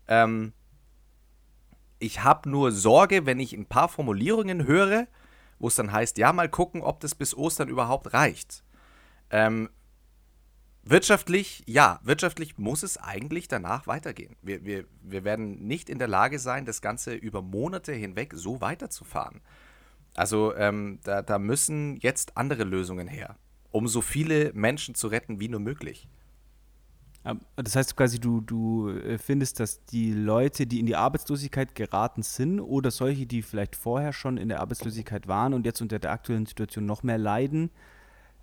[0.08, 0.52] Ähm,
[1.98, 5.06] ich habe nur Sorge, wenn ich ein paar Formulierungen höre,
[5.58, 8.62] wo es dann heißt, ja, mal gucken, ob das bis Ostern überhaupt reicht.
[9.30, 9.68] Ähm,
[10.84, 14.36] wirtschaftlich, ja, wirtschaftlich muss es eigentlich danach weitergehen.
[14.42, 18.60] Wir, wir, wir werden nicht in der Lage sein, das Ganze über Monate hinweg so
[18.60, 19.40] weiterzufahren.
[20.14, 23.36] Also ähm, da, da müssen jetzt andere Lösungen her,
[23.70, 26.08] um so viele Menschen zu retten wie nur möglich.
[27.28, 31.74] Ähm, Das heißt quasi, du, du äh, findest, dass die Leute, die in die Arbeitslosigkeit
[31.74, 35.98] geraten sind oder solche, die vielleicht vorher schon in der Arbeitslosigkeit waren und jetzt unter
[35.98, 37.70] der aktuellen Situation noch mehr leiden,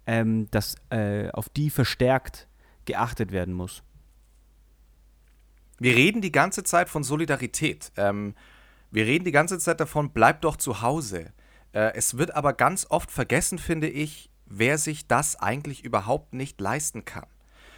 [0.06, 2.48] ähm, dass äh, auf die verstärkt
[2.86, 3.82] geachtet werden muss.
[5.80, 7.92] Wir reden die ganze Zeit von Solidarität.
[7.98, 8.36] Ähm,
[8.92, 11.34] wir reden die ganze Zeit davon, bleib doch zu Hause.
[11.74, 16.62] Äh, es wird aber ganz oft vergessen, finde ich, wer sich das eigentlich überhaupt nicht
[16.62, 17.26] leisten kann.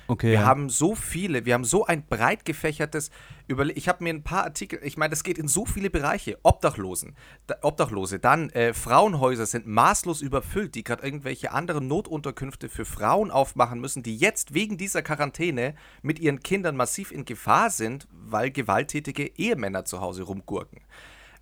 [0.08, 0.32] Okay.
[0.32, 3.12] Wir haben so viele, wir haben so ein breit gefächertes
[3.48, 6.38] Überle Ich habe mir ein paar Artikel, ich meine, das geht in so viele Bereiche.
[6.44, 7.16] Obdachlosen,
[7.48, 13.32] da, Obdachlose, dann äh, Frauenhäuser sind maßlos überfüllt, die gerade irgendwelche anderen Notunterkünfte für Frauen
[13.32, 18.52] aufmachen müssen, die jetzt wegen dieser Quarantäne mit ihren Kindern massiv in Gefahr sind, weil
[18.52, 20.82] gewalttätige Ehemänner zu Hause rumgurken.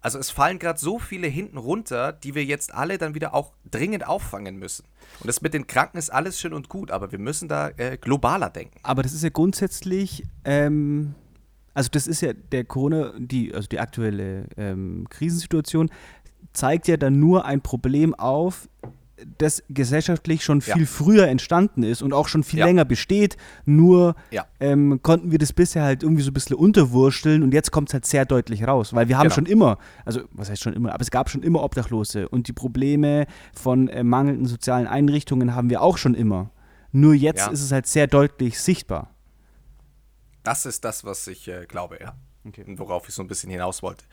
[0.06, 3.54] Also es fallen gerade so viele hinten runter, die wir jetzt alle dann wieder auch
[3.72, 4.86] dringend auffangen müssen.
[5.20, 7.98] Und das mit den Kranken ist alles schön und gut, aber wir müssen da äh,
[7.98, 8.78] globaler denken.
[8.84, 11.16] Aber das ist ja grundsätzlich, ähm,
[11.74, 15.90] also das ist ja der Corona, die, also die aktuelle ähm, Krisensituation,
[16.54, 18.70] zeigt ja dann nur ein Problem auf,
[19.38, 20.86] das gesellschaftlich schon viel Ja.
[20.86, 22.66] früher entstanden ist und auch schon viel Ja.
[22.66, 23.38] länger besteht.
[23.66, 24.46] Nur Ja.
[24.60, 27.94] ähm, konnten wir das bisher halt irgendwie so ein bisschen unterwursteln und jetzt kommt es
[27.94, 29.36] halt sehr deutlich raus, weil wir haben Genau.
[29.36, 32.54] schon immer, also was heißt schon immer, aber es gab schon immer Obdachlose und die
[32.54, 36.52] Probleme von äh, mangelnden sozialen Einrichtungen haben wir auch schon immer.
[36.92, 39.12] Nur jetzt ist es halt sehr deutlich sichtbar.
[40.44, 42.16] Das ist das, was ich äh, glaube, ja.
[42.48, 42.64] Okay.
[42.78, 44.06] Worauf ich so ein bisschen hinaus wollte.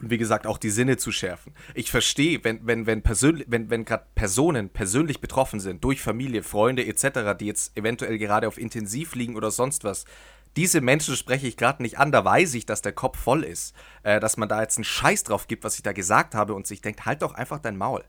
[0.00, 1.52] Und wie gesagt, auch die Sinne zu schärfen.
[1.74, 6.42] Ich verstehe, wenn, wenn, wenn, persönlich, wenn, wenn gerade Personen persönlich betroffen sind, durch Familie,
[6.42, 10.04] Freunde etc., die jetzt eventuell gerade auf Intensiv liegen oder sonst was,
[10.56, 13.74] diese Menschen spreche ich gerade nicht an, da weiß ich, dass der Kopf voll ist.
[14.02, 16.66] Äh, dass man da jetzt einen Scheiß drauf gibt, was ich da gesagt habe und
[16.66, 18.04] sich denkt, halt doch einfach dein Maul.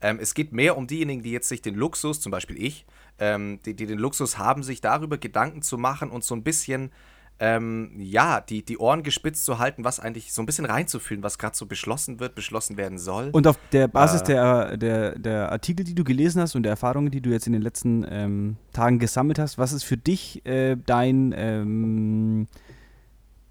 [0.00, 2.86] Ähm, es geht mehr um diejenigen, die jetzt sich den Luxus, zum Beispiel ich,
[3.18, 6.92] ähm, die, die den Luxus haben, sich darüber Gedanken zu machen und so ein bisschen,
[7.40, 11.38] ähm, ja, die, die Ohren gespitzt zu halten, was eigentlich so ein bisschen reinzufühlen, was
[11.38, 13.30] gerade so beschlossen wird, beschlossen werden soll.
[13.30, 14.24] Und auf der Basis Äh.
[14.24, 17.52] der, der, der Artikel, die du gelesen hast und der Erfahrungen, die du jetzt in
[17.52, 22.48] den letzten ähm, Tagen gesammelt hast, was ist für dich äh, dein, ähm,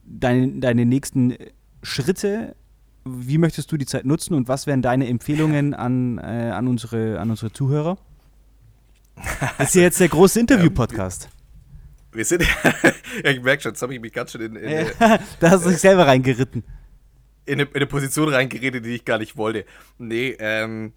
[0.04, 1.36] dein, deine nächsten
[1.82, 2.56] Schritte?
[3.06, 7.20] Wie möchtest du die Zeit nutzen und was wären deine Empfehlungen an, äh, an, unsere,
[7.22, 7.98] an unsere Zuhörer?
[9.58, 11.30] Das ist ja jetzt der große Interview-Podcast.
[12.18, 12.42] Wir sind,
[13.24, 14.68] ja, ich merke schon, jetzt habe ich mich ganz schön in, in,
[15.00, 16.64] eine- da hast du dich selber reingeritten.
[17.46, 19.66] in, eine, in eine Position reingeredet, die ich gar nicht wollte.
[19.98, 20.94] Nee, ähm,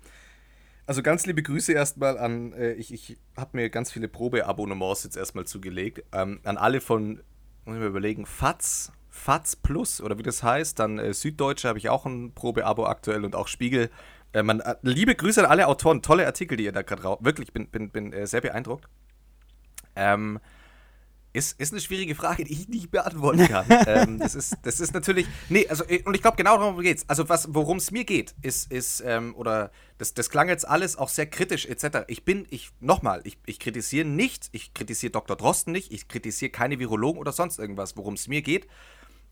[0.87, 5.17] also ganz liebe Grüße erstmal an, äh, ich, ich habe mir ganz viele Probeabonnements jetzt
[5.17, 7.21] erstmal zugelegt, ähm, an alle von,
[7.65, 11.79] muss ich mir überlegen, FATS, FATS Plus oder wie das heißt, dann äh, Süddeutsche habe
[11.79, 13.91] ich auch ein Probeabo aktuell und auch Spiegel.
[14.33, 17.19] Äh, man, äh, liebe Grüße an alle Autoren, tolle Artikel, die ihr da gerade raus,
[17.21, 18.89] wirklich, bin, bin, bin äh, sehr beeindruckt.
[19.97, 20.39] Ähm,
[21.33, 23.67] ist, ist eine schwierige Frage, die ich nicht beantworten kann.
[23.87, 25.27] ähm, das, ist, das ist natürlich.
[25.49, 27.05] Nee, also, äh, und ich glaube, genau darum geht's.
[27.09, 31.09] Also, worum es mir geht, ist, ist ähm, oder das, das klang jetzt alles auch
[31.09, 32.05] sehr kritisch, etc.
[32.09, 35.37] Ich bin, ich, nochmal, ich, ich kritisiere nicht, ich kritisiere Dr.
[35.37, 37.97] Drosten nicht, ich kritisiere keine Virologen oder sonst irgendwas.
[37.97, 38.67] Worum es mir geht,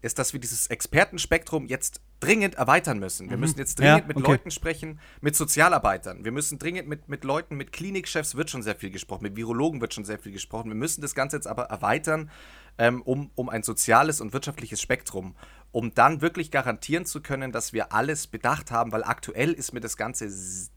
[0.00, 3.30] ist, dass wir dieses Expertenspektrum jetzt dringend erweitern müssen.
[3.30, 4.32] Wir müssen jetzt dringend Ja, mit okay.
[4.32, 6.24] Leuten sprechen, mit Sozialarbeitern.
[6.24, 9.80] Wir müssen dringend mit, mit Leuten, mit Klinikchefs wird schon sehr viel gesprochen, mit Virologen
[9.80, 10.68] wird schon sehr viel gesprochen.
[10.68, 12.30] Wir müssen das Ganze jetzt aber erweitern
[12.78, 15.34] ähm, um, um ein soziales und wirtschaftliches Spektrum,
[15.72, 19.80] um dann wirklich garantieren zu können, dass wir alles bedacht haben, weil aktuell ist mir
[19.80, 20.28] das Ganze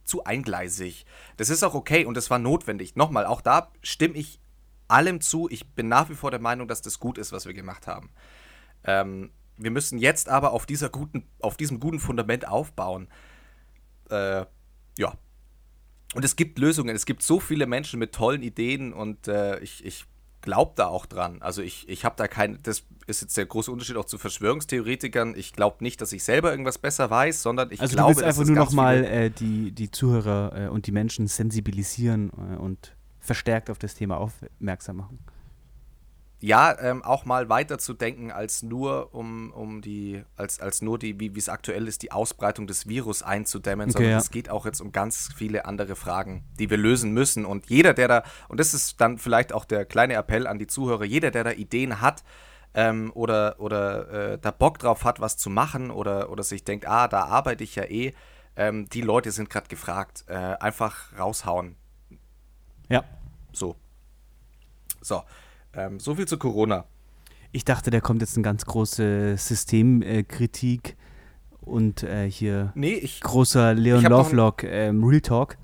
[0.04, 1.06] zu eingleisig.
[1.38, 2.96] Das ist auch okay und das war notwendig.
[2.96, 4.42] Nochmal, auch da stimme ich
[4.88, 5.48] allem zu.
[5.50, 8.10] Ich bin nach wie vor der Meinung, dass das gut ist, was wir gemacht haben.
[8.84, 13.08] Ähm, wir müssen jetzt aber auf, dieser guten, auf diesem guten Fundament aufbauen.
[14.10, 14.46] Äh,
[14.98, 15.14] ja.
[16.14, 16.96] Und es gibt Lösungen.
[16.96, 20.06] Es gibt so viele Menschen mit tollen Ideen und äh, ich, ich
[20.42, 21.42] glaube da auch dran.
[21.42, 25.36] Also ich, ich habe da kein, das ist jetzt der große Unterschied auch zu Verschwörungstheoretikern.
[25.36, 28.28] Ich glaube nicht, dass ich selber irgendwas besser weiß, sondern ich Also glaube, du willst
[28.28, 32.96] dass einfach nur nochmal äh, die, die Zuhörer äh, und die Menschen sensibilisieren äh, und
[33.20, 35.20] verstärkt auf das Thema aufmerksam machen.
[36.42, 40.98] Ja, ähm, auch mal weiter zu denken als nur um, um die, als, als nur
[40.98, 44.18] die, wie es aktuell ist, die Ausbreitung des Virus einzudämmen, Okay, sondern ja.
[44.18, 47.46] es geht auch jetzt um ganz viele andere Fragen, die wir lösen müssen.
[47.46, 50.68] Und jeder, der da, und das ist dann vielleicht auch der kleine Appell an die
[50.68, 52.24] Zuhörer, jeder, der da Ideen hat,
[52.74, 56.88] ähm, oder, oder äh, da Bock drauf hat, was zu machen oder, oder sich denkt,
[56.88, 58.14] ah, da arbeite ich ja eh,
[58.56, 60.26] ähm, die Leute sind gerade gefragt.
[60.28, 61.76] Äh, einfach raushauen.
[62.90, 63.04] Ja.
[63.54, 63.76] So.
[65.02, 65.24] So.
[65.74, 66.86] Ähm, so viel zu Corona.
[67.52, 70.96] Ich dachte, da kommt jetzt eine ganz große Systemkritik
[71.60, 73.22] und äh, hier Nee, ich.
[73.22, 75.58] großer Leon Lovelock ähm, Real Talk.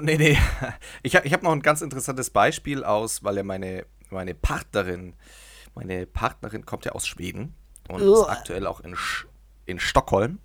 [0.00, 0.38] Nee, nee.
[1.02, 5.14] Ich habe ich hab noch ein ganz interessantes Beispiel aus, weil ja meine, meine Partnerin,
[5.74, 7.54] meine Partnerin kommt ja aus Schweden
[7.88, 8.30] und ist Uah.
[8.30, 8.96] aktuell auch in,
[9.66, 10.38] in Stockholm.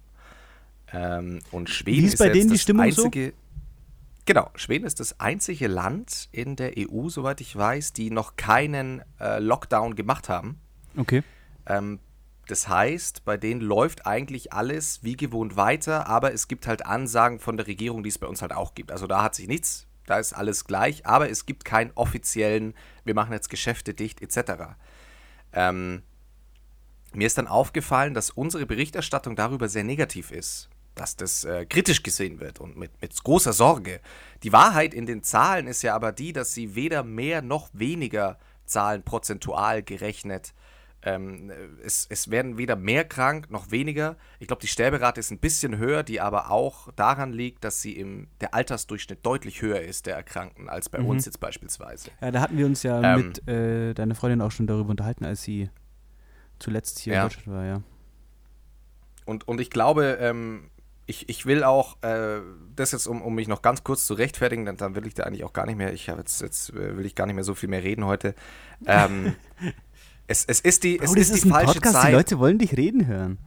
[0.93, 3.09] Ähm, und Schweden Wie ist bei jetzt denen die Stimmung so?
[4.27, 9.01] Genau, Schweden ist das einzige Land in der EU, soweit ich weiß, die noch keinen
[9.21, 10.59] äh, Lockdown gemacht haben.
[10.97, 11.23] Okay.
[11.65, 11.99] Ähm,
[12.47, 17.39] das heißt, bei denen läuft eigentlich alles wie gewohnt weiter, aber es gibt halt Ansagen
[17.39, 18.91] von der Regierung, die es bei uns halt auch gibt.
[18.91, 22.73] Also da hat sich nichts, da ist alles gleich, aber es gibt keinen offiziellen,
[23.05, 24.75] wir machen jetzt Geschäfte dicht etc.
[25.53, 26.03] Ähm,
[27.13, 32.03] mir ist dann aufgefallen, dass unsere Berichterstattung darüber sehr negativ ist, dass das äh, kritisch
[32.03, 33.99] gesehen wird und mit, mit großer Sorge.
[34.43, 38.37] Die Wahrheit in den Zahlen ist ja aber die, dass sie weder mehr noch weniger
[38.65, 40.53] Zahlen prozentual gerechnet.
[41.03, 41.51] Ähm,
[41.85, 44.17] es, es werden weder mehr krank noch weniger.
[44.39, 47.93] Ich glaube, die Sterberate ist ein bisschen höher, die aber auch daran liegt, dass sie
[47.97, 51.05] im der Altersdurchschnitt deutlich höher ist der Erkrankten als bei Mhm.
[51.05, 52.09] uns jetzt beispielsweise.
[52.19, 53.27] Ja, da hatten wir uns ja Ähm.
[53.27, 55.69] mit äh, deiner Freundin auch schon darüber unterhalten, als sie
[56.59, 57.21] zuletzt hier Ja.
[57.23, 57.81] in Deutschland war, ja.
[59.25, 60.69] Und, und ich glaube, ähm,
[61.07, 62.41] ich, ich will auch, äh,
[62.75, 65.23] das jetzt, um, um mich noch ganz kurz zu rechtfertigen, dann, dann will ich da
[65.23, 67.55] eigentlich auch gar nicht mehr, ich habe jetzt, jetzt will ich gar nicht mehr so
[67.55, 68.35] viel mehr reden heute.
[68.85, 69.35] Ähm,
[70.27, 72.09] es, es ist die, es das ist ist die falsche Podcast, Zeit.
[72.09, 73.37] die Leute wollen dich reden hören.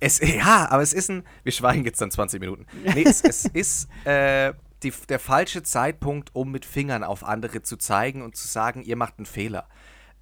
[0.00, 1.22] Es, ja, aber es ist ein.
[1.44, 2.66] Wir schweigen jetzt dann 20 Minuten.
[2.84, 7.76] Nee, es, es ist äh, die, der falsche Zeitpunkt, um mit Fingern auf andere zu
[7.76, 9.68] zeigen und zu sagen, ihr macht einen Fehler.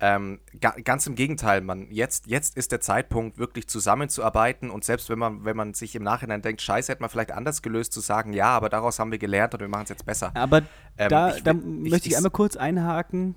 [0.04, 5.08] Ähm, ga, ganz im Gegenteil, man, jetzt, jetzt ist der Zeitpunkt, wirklich zusammenzuarbeiten und selbst
[5.10, 8.00] wenn man, wenn man sich im Nachhinein denkt, scheiße, hätte man vielleicht anders gelöst, zu
[8.00, 10.32] sagen, ja, aber daraus haben wir gelernt und wir machen es jetzt besser.
[10.34, 10.62] Aber
[10.98, 13.36] Ähm, da, ich da ich- möchte ich ich- einmal kurz einhaken.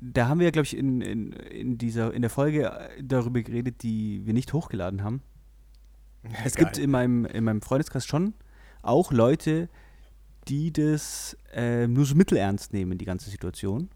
[0.00, 3.82] Da haben wir, glaube ich, in, in, in, dieser, in der Folge äh, darüber geredet,
[3.82, 5.22] die wir nicht hochgeladen haben.
[6.44, 6.64] Es Geil.
[6.64, 8.34] gibt in meinem, in meinem Freundeskreis schon
[8.82, 9.68] auch Leute,
[10.48, 13.90] die das äh, nur so mittelernst nehmen, die ganze Situation.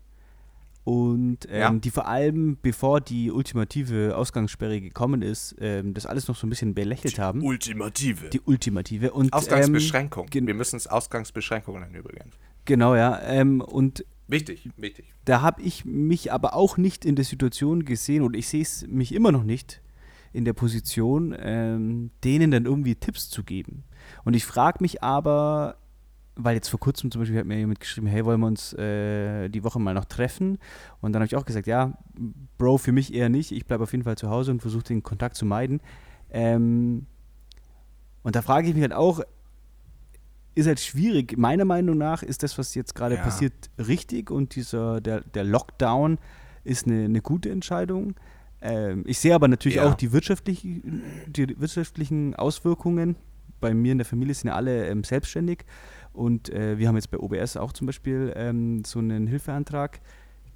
[0.84, 1.70] Und ähm, Ja.
[1.72, 6.50] die vor allem, bevor die ultimative Ausgangssperre gekommen ist, ähm, das alles noch so ein
[6.50, 7.40] bisschen belächelt haben.
[7.42, 8.30] Ultimative.
[8.30, 9.12] Die ultimative.
[9.12, 10.26] Und, Ausgangsbeschränkung.
[10.26, 12.34] gen- wir müssen es Ausgangsbeschränkungen nennen übrigens.
[12.34, 13.20] Ähm, genau, ja.
[13.22, 15.12] Ähm, und Wichtig, wichtig.
[15.24, 18.84] da habe ich mich aber auch nicht in der Situation gesehen und ich sehe es
[18.88, 19.80] mich immer noch nicht
[20.32, 23.84] in der Position, ähm, denen dann irgendwie Tipps zu geben.
[24.24, 25.76] Und ich frage mich aber,
[26.34, 29.48] weil jetzt vor kurzem zum Beispiel hat mir jemand geschrieben, hey, wollen wir uns äh,
[29.48, 30.58] die Woche mal noch treffen?
[31.00, 31.92] Und dann habe ich auch gesagt, ja,
[32.58, 33.52] Bro, für mich eher nicht.
[33.52, 35.80] Ich bleibe auf jeden Fall zu Hause und versuche den Kontakt zu meiden.
[36.30, 37.06] Ähm,
[38.22, 39.20] und da frage ich mich halt auch,
[40.54, 41.36] ist halt schwierig.
[41.36, 43.22] Meiner Meinung nach ist das, was jetzt gerade Ja.
[43.22, 46.18] passiert, richtig und dieser, der, der Lockdown
[46.64, 48.14] ist eine, eine gute Entscheidung.
[48.60, 49.90] Ähm, ich sehe aber natürlich Ja.
[49.90, 53.16] auch die, wirtschaftlich, die wirtschaftlichen Auswirkungen.
[53.60, 55.64] Bei mir in der Familie sind ja alle ähm, selbstständig
[56.12, 60.00] und äh, wir haben jetzt bei OBS auch zum Beispiel ähm, so einen Hilfeantrag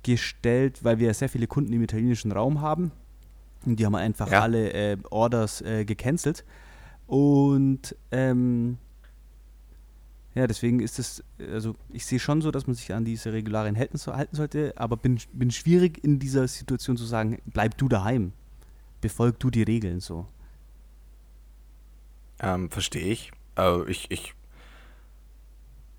[0.02, 2.92] gestellt, weil wir sehr viele Kunden im italienischen Raum haben.
[3.64, 4.42] Und die haben einfach Ja.
[4.42, 6.44] alle äh, Orders äh, gecancelt.
[7.08, 8.78] Und ähm,
[10.34, 13.76] ja, deswegen ist es, also ich sehe schon so, dass man sich an diese Regularien
[13.76, 17.88] halten, so- halten sollte, aber bin, bin schwierig in dieser Situation zu sagen, bleib du
[17.88, 18.32] daheim,
[19.00, 20.26] befolg du die Regeln so.
[22.38, 23.32] Ähm, verstehe ich.
[23.56, 24.10] Äh, ich.
[24.10, 24.34] Ich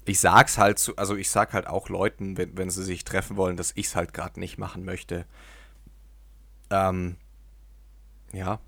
[0.08, 3.38] ich sag's halt zu, also ich sag halt auch Leuten, wenn, wenn sie sich treffen
[3.38, 5.26] wollen, dass ich's halt gerade nicht machen möchte.
[6.70, 7.18] Ähm,
[8.32, 8.60] ja.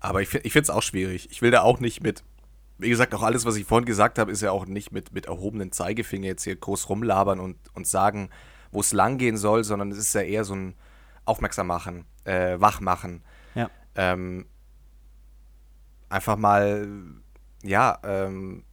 [0.00, 1.28] Aber ich, ich finde es auch schwierig.
[1.30, 2.22] Ich will da auch nicht mit,
[2.78, 5.26] wie gesagt, auch alles, was ich vorhin gesagt habe, ist ja auch nicht mit, mit
[5.26, 8.30] erhobenen Zeigefinger jetzt hier groß rumlabern und, und sagen,
[8.70, 10.74] wo es lang gehen soll, sondern es ist ja eher so ein
[11.24, 13.22] Aufmerksam machen, äh, wach machen.
[13.54, 13.70] Ja.
[13.96, 14.46] Ähm,
[16.08, 16.88] einfach mal,
[17.62, 18.64] ja, ähm,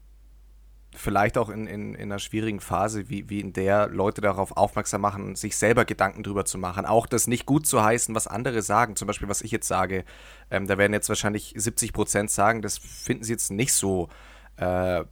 [0.96, 5.02] vielleicht auch in, in, in einer schwierigen Phase, wie, wie in der Leute darauf aufmerksam
[5.02, 6.86] machen, sich selber Gedanken drüber zu machen.
[6.86, 8.96] Auch das nicht gut zu heißen, was andere sagen.
[8.96, 10.06] Zum Beispiel, was ich jetzt sage.
[10.50, 14.10] Ähm, da werden jetzt wahrscheinlich 70 Prozent sagen, das finden sie jetzt nicht so
[14.58, 15.04] äh,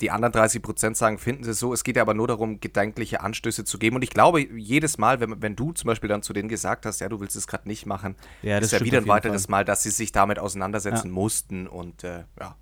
[0.00, 1.72] die anderen 30 Prozent sagen, finden sie es so.
[1.72, 3.96] Es geht ja aber nur darum, gedankliche Anstöße zu geben.
[3.96, 7.00] Und ich glaube, jedes Mal, wenn, wenn du zum Beispiel dann zu denen gesagt hast,
[7.00, 9.50] ja, du willst es gerade nicht machen, Ja, das ist ja wieder ein weiteres Fall.
[9.52, 11.66] Mal, dass sie sich damit auseinandersetzen mussten.
[11.68, 12.56] Und äh, ja.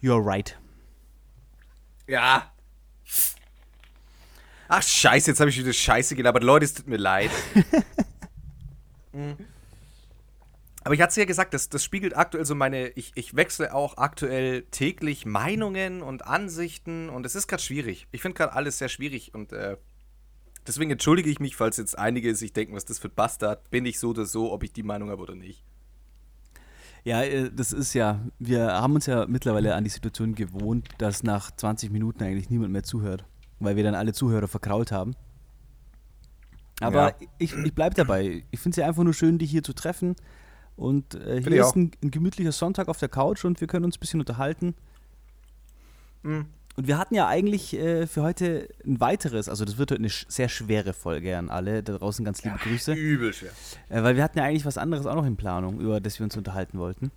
[0.00, 0.58] You're right.
[2.08, 2.50] Ja.
[4.66, 6.42] Ach, scheiße, jetzt habe ich wieder Scheiße gelabert.
[6.42, 7.30] Leute, es tut mir leid.
[9.10, 9.38] Mhm.
[10.84, 12.88] Aber ich hatte es ja gesagt, das, das spiegelt aktuell so meine.
[12.90, 18.06] Ich, ich wechsle auch aktuell täglich Meinungen und Ansichten und es ist gerade schwierig.
[18.12, 19.78] Ich finde gerade alles sehr schwierig und äh,
[20.66, 23.70] deswegen entschuldige ich mich, falls jetzt einige sich denken, was das für ein Bastard.
[23.70, 25.64] Bin ich so oder so, ob ich die Meinung habe oder nicht.
[27.08, 31.22] Ja, äh, das ist ja, wir haben uns ja mittlerweile an die Situation gewohnt, dass
[31.22, 33.24] nach 20 Minuten eigentlich niemand mehr zuhört,
[33.60, 35.16] weil wir dann alle Zuhörer verkrault haben.
[36.80, 37.28] Aber Ja.
[37.38, 38.44] ich, ich bleibe dabei.
[38.50, 40.16] Ich finde es ja einfach nur schön, dich hier zu treffen.
[40.76, 43.96] Und äh, hier ist ein, ein gemütlicher Sonntag auf der Couch und wir können uns
[43.96, 44.74] ein bisschen unterhalten.
[46.22, 46.44] Mhm.
[46.78, 50.10] Und wir hatten ja eigentlich äh, für heute ein weiteres, also das wird heute eine
[50.10, 51.82] sehr schwere Folge an alle.
[51.82, 52.92] Da draußen ganz liebe Grüße.
[52.92, 53.50] Übel schwer.
[53.88, 56.24] Äh, weil wir hatten ja eigentlich was anderes auch noch in Planung, über das wir
[56.24, 57.10] uns unterhalten wollten.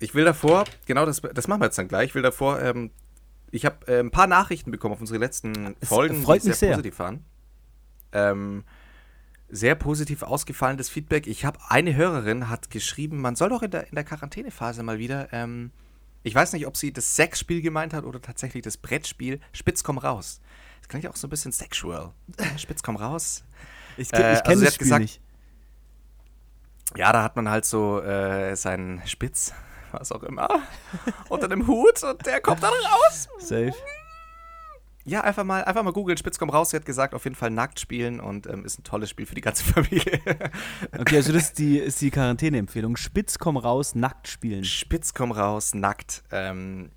[0.00, 2.08] Ich will davor, genau das, das machen wir jetzt dann gleich.
[2.08, 2.90] Ich will davor, ähm,
[3.52, 6.56] ich habe äh, ein paar Nachrichten bekommen auf unsere letzten Es Folgen, freut die mich
[6.56, 6.72] sehr.
[6.72, 7.24] positiv waren.
[8.10, 8.64] Ähm,
[9.48, 11.28] sehr positiv ausgefallenes Feedback.
[11.28, 14.98] Ich habe eine Hörerin hat geschrieben, man soll doch in der, in der Quarantänephase mal
[14.98, 15.70] wieder, ähm,
[16.22, 19.98] ich weiß nicht, ob sie das Sexspiel gemeint hat oder tatsächlich das Brettspiel Spitz komm
[19.98, 20.40] raus.
[20.80, 22.12] Das klingt ja auch so ein bisschen sexual.
[22.58, 23.44] Spitz komm raus.
[23.96, 25.20] Ich, ich kenn kenne das Spiel gesagt- nicht.
[26.96, 29.52] Ja, da hat man halt so äh, seinen Spitz,
[29.92, 30.48] was auch immer,
[31.28, 33.28] unter dem Hut und der kommt dann raus.
[33.38, 33.72] Safe.
[35.04, 36.70] Ja, einfach mal, einfach mal googeln, Spitz komm raus.
[36.70, 39.34] Sie hat gesagt, auf jeden Fall nackt spielen und ähm, ist ein tolles Spiel für
[39.34, 40.20] die ganze Familie.
[40.96, 42.96] Okay, also das ist die, ist die Quarantäne-Empfehlung.
[42.96, 44.64] Spitz komm raus, nackt spielen.
[44.64, 46.22] Spitz komm raus, nackt.
[46.30, 46.90] Ähm,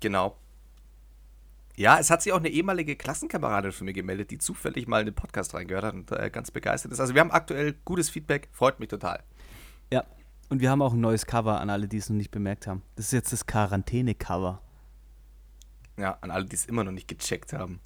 [0.00, 0.36] genau.
[1.74, 5.06] Ja, es hat sich auch eine ehemalige Klassenkameradin von mir gemeldet, die zufällig mal in
[5.06, 7.00] den Podcast reingehört hat und äh, ganz begeistert ist.
[7.00, 9.22] Also wir haben aktuell gutes Feedback, freut mich total.
[9.92, 10.04] Ja.
[10.48, 12.82] Und wir haben auch ein neues Cover an alle, die es noch nicht bemerkt haben.
[12.96, 14.62] Das ist jetzt das Quarantäne-Cover.
[15.98, 17.80] Ja, an alle, die es immer noch nicht gecheckt haben.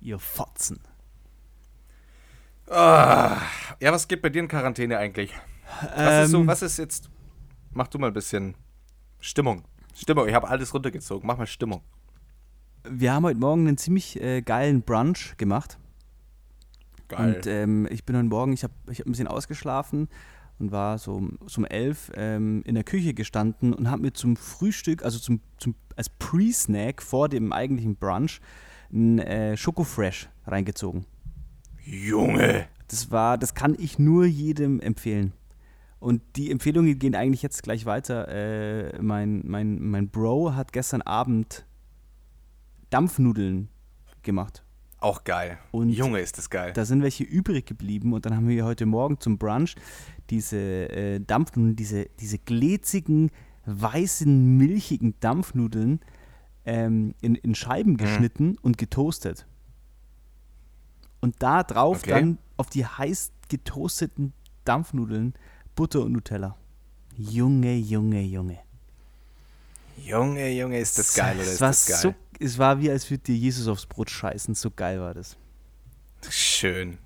[0.00, 0.80] Ihr Fotzen.
[2.68, 3.40] Ah,
[3.80, 5.32] ja, was geht bei dir in Quarantäne eigentlich?
[5.96, 7.10] Was ist so, Ähm, was ist jetzt?
[7.72, 8.54] Mach du mal ein bisschen
[9.20, 9.64] Stimmung.
[9.94, 11.26] Stimmung, ich habe alles runtergezogen.
[11.26, 11.82] Mach mal Stimmung.
[12.88, 15.78] Wir haben heute Morgen einen ziemlich äh, geilen Brunch gemacht.
[17.16, 20.08] Und ähm, ich bin heute Morgen, ich habe ich hab ein bisschen ausgeschlafen
[20.58, 24.12] und war so, um- so um elf ähm, in der Küche gestanden und habe mir
[24.12, 28.40] zum Frühstück, also zum, zum, als Pre-Snack vor dem eigentlichen Brunch,
[28.92, 31.06] ein äh, Schokofresh reingezogen.
[31.84, 32.66] Junge.
[32.88, 35.32] Das war, das kann ich nur jedem empfehlen.
[35.98, 38.28] Und die Empfehlungen gehen eigentlich jetzt gleich weiter.
[38.28, 41.66] Äh, mein, mein, mein Bro hat gestern Abend
[42.90, 43.68] Dampfnudeln
[44.22, 44.62] gemacht.
[44.98, 45.58] Auch geil.
[45.72, 46.72] Und Junge, ist das geil.
[46.72, 49.74] Da sind welche übrig geblieben und dann haben wir heute Morgen zum Brunch
[50.30, 53.30] diese äh, Dampfnudeln, diese, diese glätzigen,
[53.66, 56.00] weißen, milchigen Dampfnudeln
[56.64, 59.46] ähm, in, in Scheiben geschnitten und getoastet.
[61.20, 62.10] Und da drauf Okay.
[62.10, 64.32] dann auf die heiß getoasteten
[64.64, 65.34] Dampfnudeln
[65.74, 66.56] Butter und Nutella.
[67.16, 68.58] Junge, Junge, Junge.
[70.04, 71.96] Junge, Junge, ist das geil oder es ist war das geil?
[71.98, 74.54] So, es war wie, als würde dir Jesus aufs Brot scheißen.
[74.54, 75.36] So geil war das.
[76.28, 76.98] Schön.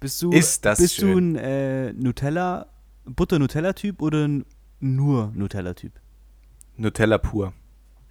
[0.00, 1.34] Bist du, Ist das bist du schön.
[1.34, 2.66] ein äh, Nutella,
[3.06, 4.44] Butter-Nutella-Typ oder ein
[4.80, 5.92] nur Nutella-Typ?
[6.76, 7.52] Nutella pur.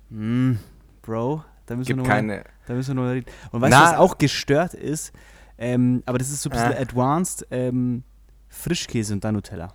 [0.09, 0.53] Mm,
[1.01, 2.43] Bro, da müssen, wir Gibt noch mal, keine.
[2.67, 3.25] da müssen wir noch reden.
[3.51, 5.13] Und weißt du, was auch gestört ist?
[5.57, 6.81] Ähm, aber das ist so ein bisschen Äh.
[6.81, 7.47] advanced.
[7.51, 8.03] Ähm,
[8.49, 9.73] Frischkäse und dann Nutella.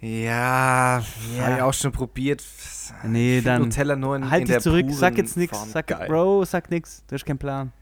[0.00, 1.02] Ja, Ja.
[1.42, 2.44] habe ich auch schon probiert.
[3.04, 5.56] Nee, dann Nutella nur in, halt in dich zurück, sag jetzt nichts.
[5.56, 6.06] Form Sag, geil.
[6.08, 7.02] Bro, sag nix.
[7.06, 7.72] Du hast keinen Plan.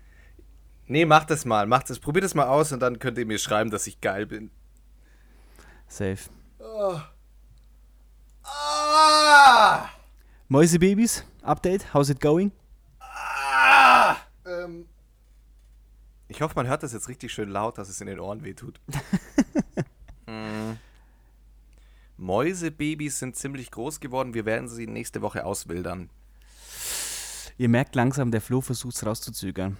[0.86, 1.66] Nee, mach das mal.
[1.66, 1.98] Mach das.
[1.98, 4.50] Probiert das mal aus und dann könnt ihr mir schreiben, dass ich geil bin.
[5.88, 6.18] Safe.
[8.42, 9.90] Ah!
[10.48, 12.50] Mäusebabys, Update, how's it going?
[13.00, 14.16] Ah!
[14.44, 14.86] Ähm.
[16.26, 18.80] Ich hoffe, man hört das jetzt richtig schön laut, dass es in den Ohren wehtut.
[20.26, 20.72] mm.
[22.16, 24.34] Mäusebabys sind ziemlich groß geworden.
[24.34, 26.10] Wir werden sie nächste Woche auswildern.
[27.56, 29.76] Ihr merkt langsam, der Flo versucht es rauszuzögern.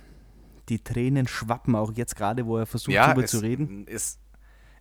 [0.69, 3.87] Die Tränen schwappen auch jetzt gerade, wo er versucht, drüber es, zu reden.
[3.89, 4.19] Es,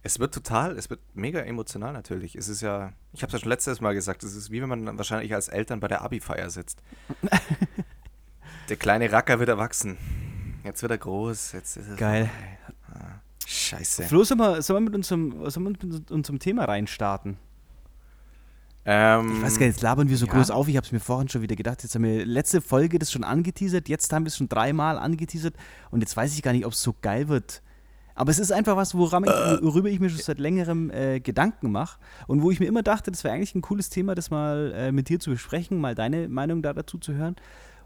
[0.06, 2.36] es wird total, es wird mega emotional natürlich.
[2.36, 4.68] Es ist ja, ich habe es ja schon letztes Mal gesagt, es ist wie wenn
[4.68, 6.84] man dann wahrscheinlich als Eltern bei der Abi-Feier sitzt.
[8.70, 9.98] der kleine Racker wird erwachsen.
[10.66, 11.54] Jetzt wird er groß.
[11.54, 12.30] Jetzt ist es Geil.
[12.94, 14.04] Ah, Scheiße.
[14.04, 17.38] Flo, sollen wir, sollen wir mit unserem, sollen wir mit unserem Thema reinstarten?
[18.86, 20.34] Ähm, Ich weiß gar nicht, jetzt labern wir so ja.
[20.34, 20.68] groß auf.
[20.68, 21.82] Ich habe es mir vorhin schon wieder gedacht.
[21.82, 23.88] Jetzt haben wir letzte Folge das schon angeteasert.
[23.88, 25.56] Jetzt haben wir es schon dreimal angeteasert.
[25.92, 27.62] Und jetzt weiß ich gar nicht, ob es so geil wird.
[28.16, 29.30] Aber es ist einfach was, woran ich,
[29.64, 32.00] worüber ich mir schon seit längerem äh, Gedanken mache.
[32.28, 34.92] Und wo ich mir immer dachte, das wäre eigentlich ein cooles Thema, das mal äh,
[34.92, 37.36] mit dir zu besprechen, mal deine Meinung da dazu zu hören.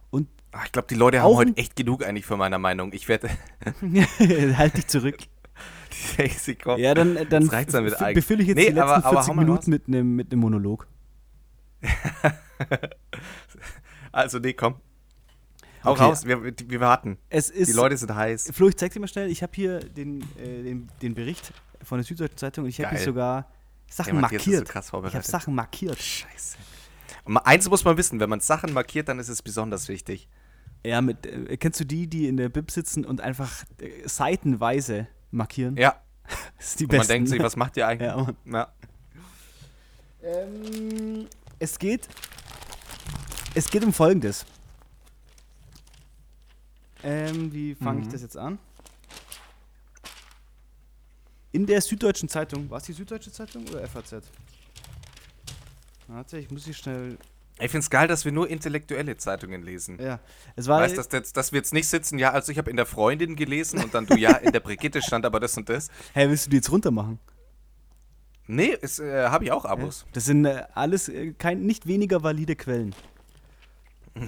[0.09, 2.91] Und Ach, ich glaube, die Leute haben heute echt genug eigentlich von meiner Meinung.
[2.93, 3.29] Ich werde.
[4.57, 5.17] halt dich zurück.
[6.37, 6.79] sie kommen.
[6.81, 8.15] Ja, dann, dann damit f- eigentlich.
[8.15, 9.47] befülle ich jetzt Nee, die letzten aber- aber 40 hau mal raus.
[9.65, 10.87] Minuten mit einem mit einem Monolog.
[14.11, 14.75] Also, nee, komm.
[15.83, 16.03] Hau Okay.
[16.03, 17.17] raus, wir, wir warten.
[17.29, 18.49] Es ist Die Leute sind heiß.
[18.53, 19.29] Flo, ich zeig dir mal schnell.
[19.29, 21.53] Ich habe hier den, äh, den, den Bericht
[21.83, 23.51] von der Süddeutschen Zeitung und ich habe hier sogar
[23.89, 24.67] Sachen Ja, so markiert.
[24.67, 25.21] krass ich habe.
[25.23, 25.97] Sachen markiert.
[26.01, 26.57] Scheiße.
[27.23, 30.27] Und eins muss man wissen, wenn man Sachen markiert, dann ist es besonders wichtig.
[30.85, 35.07] Ja, mit, äh, kennst du die, die in der Bib sitzen und einfach äh, seitenweise
[35.31, 35.75] markieren?
[35.77, 36.01] Ja,
[36.57, 37.13] Das ist die und man besten.
[37.13, 38.07] denkt sich, was macht ihr eigentlich?
[38.09, 38.35] Ja, Mann.
[38.45, 38.67] Ja.
[40.23, 41.27] Ähm,
[41.59, 42.07] es geht.
[43.53, 44.45] Es geht um Folgendes.
[47.03, 48.11] Ähm, wie fange ich Mhm.
[48.11, 48.59] das jetzt an?
[51.51, 54.15] In der Süddeutschen Zeitung, war es die Süddeutsche Zeitung oder FAZ?
[56.07, 57.17] Warte, ich muss hier schnell.
[57.59, 59.97] Ich finde es geil, dass wir nur intellektuelle Zeitungen lesen.
[59.99, 60.19] Ja,
[60.55, 60.79] es war.
[60.81, 62.85] Weißt du, dass, dass, dass wir jetzt nicht sitzen, ja, also ich habe in der
[62.85, 65.87] Freundin gelesen und dann du, ja, in der Brigitte stand aber das und das.
[66.13, 67.19] Hä, willst du die jetzt runter machen?
[68.45, 70.05] Nee, äh, habe ich auch Abos.
[70.13, 72.93] Das sind äh, alles äh, kein, nicht weniger valide Quellen.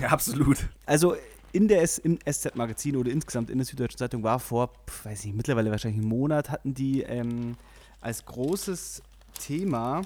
[0.01, 0.07] Ja.
[0.09, 0.67] Absolut.
[0.85, 1.15] Also
[1.51, 5.25] in der S im SZ-Magazin oder insgesamt in der Süddeutschen Zeitung war vor, pf, weiß
[5.25, 7.55] nicht, mittlerweile wahrscheinlich einen Monat, hatten die ähm,
[8.01, 9.01] als großes
[9.39, 10.01] Thema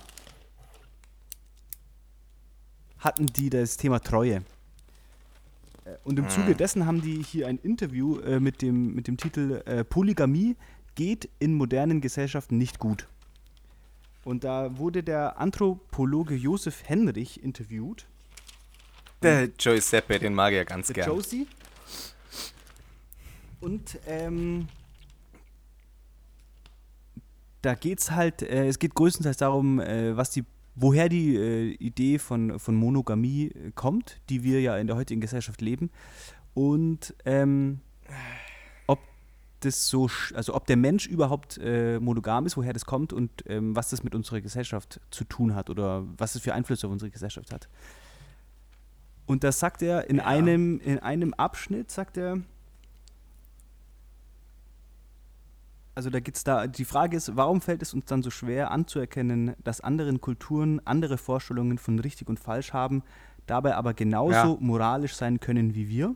[2.99, 4.43] hatten die das Thema Treue.
[5.85, 9.17] Äh, Und im Zuge dessen haben die hier ein Interview äh, mit, dem, mit dem
[9.17, 10.55] Titel äh, Polygamie
[10.95, 13.07] geht in modernen Gesellschaften nicht gut.
[14.23, 18.05] Und da wurde der Anthropologe Josef Henrich interviewt.
[19.23, 21.07] Der Giuseppe, den mag ich ja ganz gern.
[21.07, 21.47] Josie.
[23.61, 24.67] Und ähm,
[27.61, 30.43] da geht's halt, äh, es geht größtenteils darum, äh, was die,
[30.75, 35.21] woher die äh, Idee von, von Monogamie äh, kommt, die wir ja in der heutigen
[35.21, 35.89] Gesellschaft leben.
[36.53, 37.79] Und ähm,
[38.85, 38.99] ob
[39.61, 43.75] das so, also ob der Mensch überhaupt äh, monogam ist, woher das kommt und ähm,
[43.77, 47.11] was das mit unserer Gesellschaft zu tun hat oder was es für Einflüsse auf unsere
[47.11, 47.69] Gesellschaft hat.
[49.25, 50.25] Und das sagt er in, Ja.
[50.25, 52.39] einem, in einem Abschnitt, sagt er,
[55.95, 59.55] also da geht's da, die Frage ist, warum fällt es uns dann so schwer anzuerkennen,
[59.63, 63.03] dass anderen Kulturen andere Vorstellungen von richtig und falsch haben,
[63.45, 64.57] dabei aber genauso Ja.
[64.59, 66.15] moralisch sein können wie wir?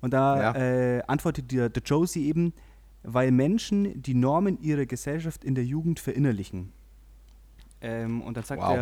[0.00, 0.54] Und da Ja.
[0.54, 2.54] äh, antwortet der, der Josie eben,
[3.02, 6.72] weil Menschen die Normen ihrer Gesellschaft in der Jugend verinnerlichen.
[7.80, 8.76] Ähm, und dann sagt Wow.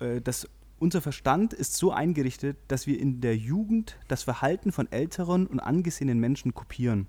[0.00, 0.48] er, äh, dass
[0.78, 5.60] unser Verstand ist so eingerichtet, dass wir in der Jugend das Verhalten von älteren und
[5.60, 7.06] angesehenen Menschen kopieren.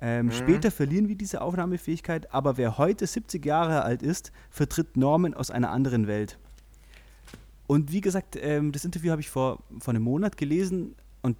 [0.00, 0.32] Ähm, Mhm.
[0.32, 5.50] Später verlieren wir diese Aufnahmefähigkeit, aber wer heute 70 Jahre alt ist, vertritt Normen aus
[5.50, 6.38] einer anderen Welt.
[7.66, 11.36] Und wie gesagt, ähm, das Interview habe ich vor, vor einem Monat gelesen und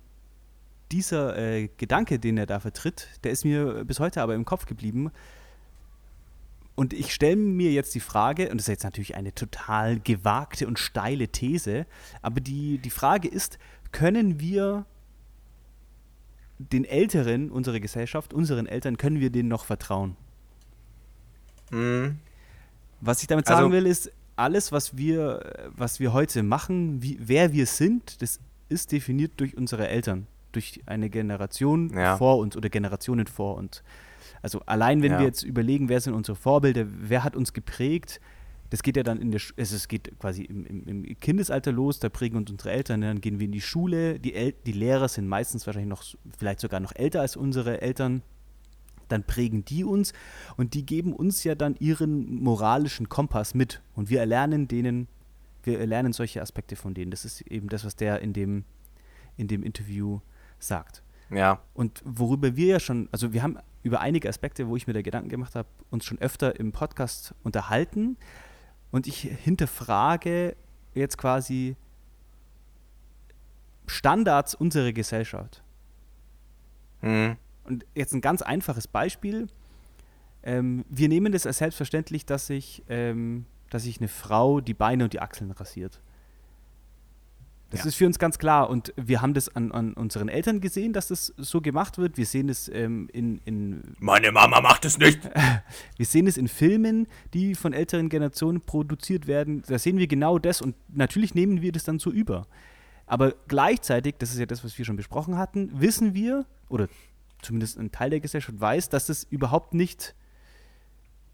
[0.93, 4.67] dieser äh, Gedanke, den er da vertritt, der ist mir bis heute aber im Kopf
[4.67, 5.11] geblieben.
[6.81, 10.67] Und ich stelle mir jetzt die Frage, und das ist jetzt natürlich eine total gewagte
[10.67, 11.85] und steile These,
[12.23, 13.59] aber die, die Frage ist,
[13.93, 14.87] können wir
[16.59, 20.17] den Älteren unserer Gesellschaft, unseren Eltern, können wir denen noch vertrauen?
[21.71, 22.17] Mhm.
[23.03, 27.19] Was ich damit Also- sagen will, ist, alles, was wir, was wir heute machen, wie,
[27.21, 32.17] wer wir sind, das ist definiert durch unsere Eltern, durch eine Generation Ja.
[32.17, 33.83] vor uns oder Generationen vor uns.
[34.43, 35.19] Also allein, wenn Ja.
[35.19, 38.21] wir jetzt überlegen, wer sind unsere Vorbilder, wer hat uns geprägt,
[38.71, 41.99] das geht ja dann in der, Sch- es geht quasi im, im, im Kindesalter los,
[41.99, 45.09] da prägen uns unsere Eltern, dann gehen wir in die Schule, die, El die Lehrer
[45.09, 46.05] sind meistens wahrscheinlich noch,
[46.39, 48.23] vielleicht sogar noch älter als unsere Eltern,
[49.09, 50.13] dann prägen die uns
[50.57, 55.09] und die geben uns ja dann ihren moralischen Kompass mit und wir erlernen denen,
[55.65, 57.11] wir erlernen solche Aspekte von denen.
[57.11, 58.65] Das ist eben das, was der in dem,
[59.37, 60.21] in dem Interview
[60.61, 61.03] sagt.
[61.31, 61.61] Ja.
[61.75, 65.03] Und worüber wir ja schon, also wir haben über einige Aspekte, wo ich mir da
[65.03, 68.17] Gedanken gemacht habe, uns schon öfter im Podcast unterhalten.
[68.91, 70.57] Und ich hinterfrage
[70.95, 71.77] jetzt quasi
[73.87, 75.63] Standards unserer Gesellschaft.
[77.03, 77.37] Mhm.
[77.65, 79.47] Und jetzt ein ganz einfaches Beispiel.
[80.43, 85.05] Ähm, wir nehmen das als selbstverständlich, dass sich, ähm, dass sich eine Frau die Beine
[85.05, 86.01] und die Achseln rasiert.
[87.71, 87.87] Das Ja.
[87.87, 88.69] ist für uns ganz klar.
[88.69, 92.17] Und wir haben das an, an unseren Eltern gesehen, dass das so gemacht wird.
[92.17, 95.21] Wir sehen es ähm, in, in Meine Mama macht es nicht.
[95.97, 99.63] Wir sehen es in Filmen, die von älteren Generationen produziert werden.
[99.69, 102.47] Da sehen wir genau das und natürlich nehmen wir das dann so über.
[103.07, 106.89] Aber gleichzeitig, das ist ja das, was wir schon besprochen hatten, wissen wir, oder
[107.43, 110.15] zumindest ein Teil der Gesellschaft weiß, dass das überhaupt nicht,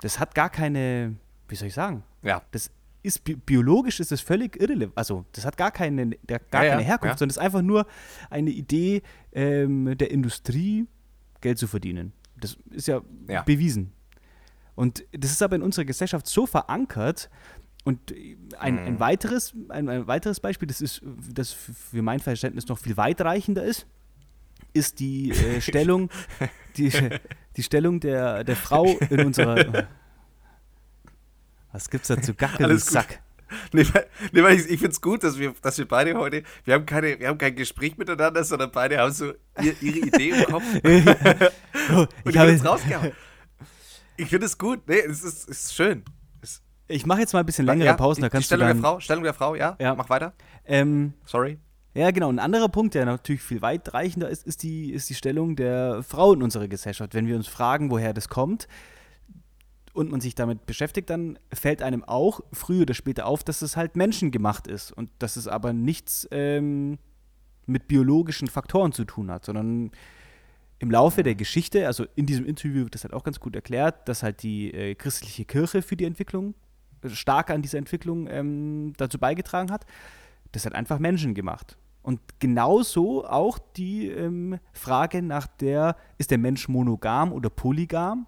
[0.03, 1.17] das hat gar keine,
[1.49, 2.43] wie soll ich sagen, Ja.
[2.51, 2.71] das
[3.07, 4.93] ist bi biologisch ist das völlig irrelevant.
[4.97, 7.19] Also das hat gar keine, gar Ja, keine Herkunft, ja.
[7.19, 7.87] sondern es ist einfach nur
[8.31, 9.03] eine Idee
[9.33, 10.87] ähm, der Industrie,
[11.41, 12.13] Geld zu verdienen.
[12.39, 13.43] Das ist ja, Ja.
[13.43, 13.93] bewiesen.
[14.75, 17.31] Und das ist aber in unserer Gesellschaft so verankert.
[17.85, 18.13] Und
[18.59, 18.79] ein, Mhm.
[18.81, 21.01] ein, weiteres, ein, ein weiteres Beispiel, das ist,
[21.33, 23.87] das für mein Verständnis noch viel weitreichender ist,
[24.75, 26.11] ist die äh, Stellung,
[26.77, 26.91] die,
[27.57, 29.87] die Stellung der, der Frau in unserer.
[31.77, 32.95] Was gibt's da zu gackeln, Alles gut.
[32.95, 33.21] Sack?
[33.71, 36.73] Nee, weil, nee, ich, ich finde es gut, dass wir, dass wir beide heute, wir
[36.73, 40.45] haben, keine, wir haben kein Gespräch miteinander, sondern beide haben so ihr, ihre Idee im
[40.45, 40.65] Kopf
[41.93, 43.13] Oh, ich, wird jetzt habe, rausgehauen.
[44.17, 44.89] Ich finde es gut.
[44.89, 46.03] Nee, es ist, es ist schön.
[46.41, 48.81] Es, ich mache jetzt mal ein bisschen längere ja, Pausen, da kannst du Stellung dann.
[48.81, 49.95] der Frau, Stellung der Frau, ja, Ja.
[49.95, 50.33] mach weiter.
[50.65, 51.59] Ähm, Sorry.
[51.93, 52.31] Ja, genau.
[52.31, 56.33] Ein anderer Punkt, der natürlich viel weitreichender ist, ist die, ist die Stellung der Frau
[56.33, 57.13] in unserer Gesellschaft.
[57.15, 58.67] Wenn wir uns fragen, woher das kommt
[59.97, 63.77] und man sich damit beschäftigt, dann fällt einem auch früher oder später auf, dass es
[63.77, 66.99] halt menschengemacht ist und dass es aber nichts ähm,
[67.67, 69.91] mit biologischen Faktoren zu tun hat, sondern
[70.79, 74.09] im Laufe der Geschichte, also in diesem Interview wird das halt auch ganz gut erklärt,
[74.09, 76.55] dass halt die äh, christliche Kirche für die Entwicklung
[77.03, 79.87] äh, stark an dieser Entwicklung ähm, dazu beigetragen hat.
[80.53, 81.79] Das hat einfach Menschen gemacht.
[82.03, 88.27] Und genauso auch die ähm, Frage nach der, ist der Mensch monogam oder polygam?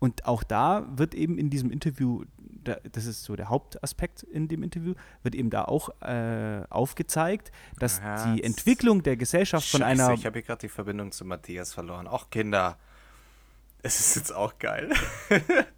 [0.00, 4.48] Und auch da wird eben in diesem Interview, da, das ist so der Hauptaspekt in
[4.48, 9.80] dem Interview, wird eben da auch äh, aufgezeigt, dass Ja, die Entwicklung der Gesellschaft von
[9.82, 12.08] Scheiße, einer ich habe hier gerade die Verbindung zu Matthias verloren.
[12.10, 12.78] Ach, Kinder.
[13.82, 14.90] Es ist jetzt auch geil.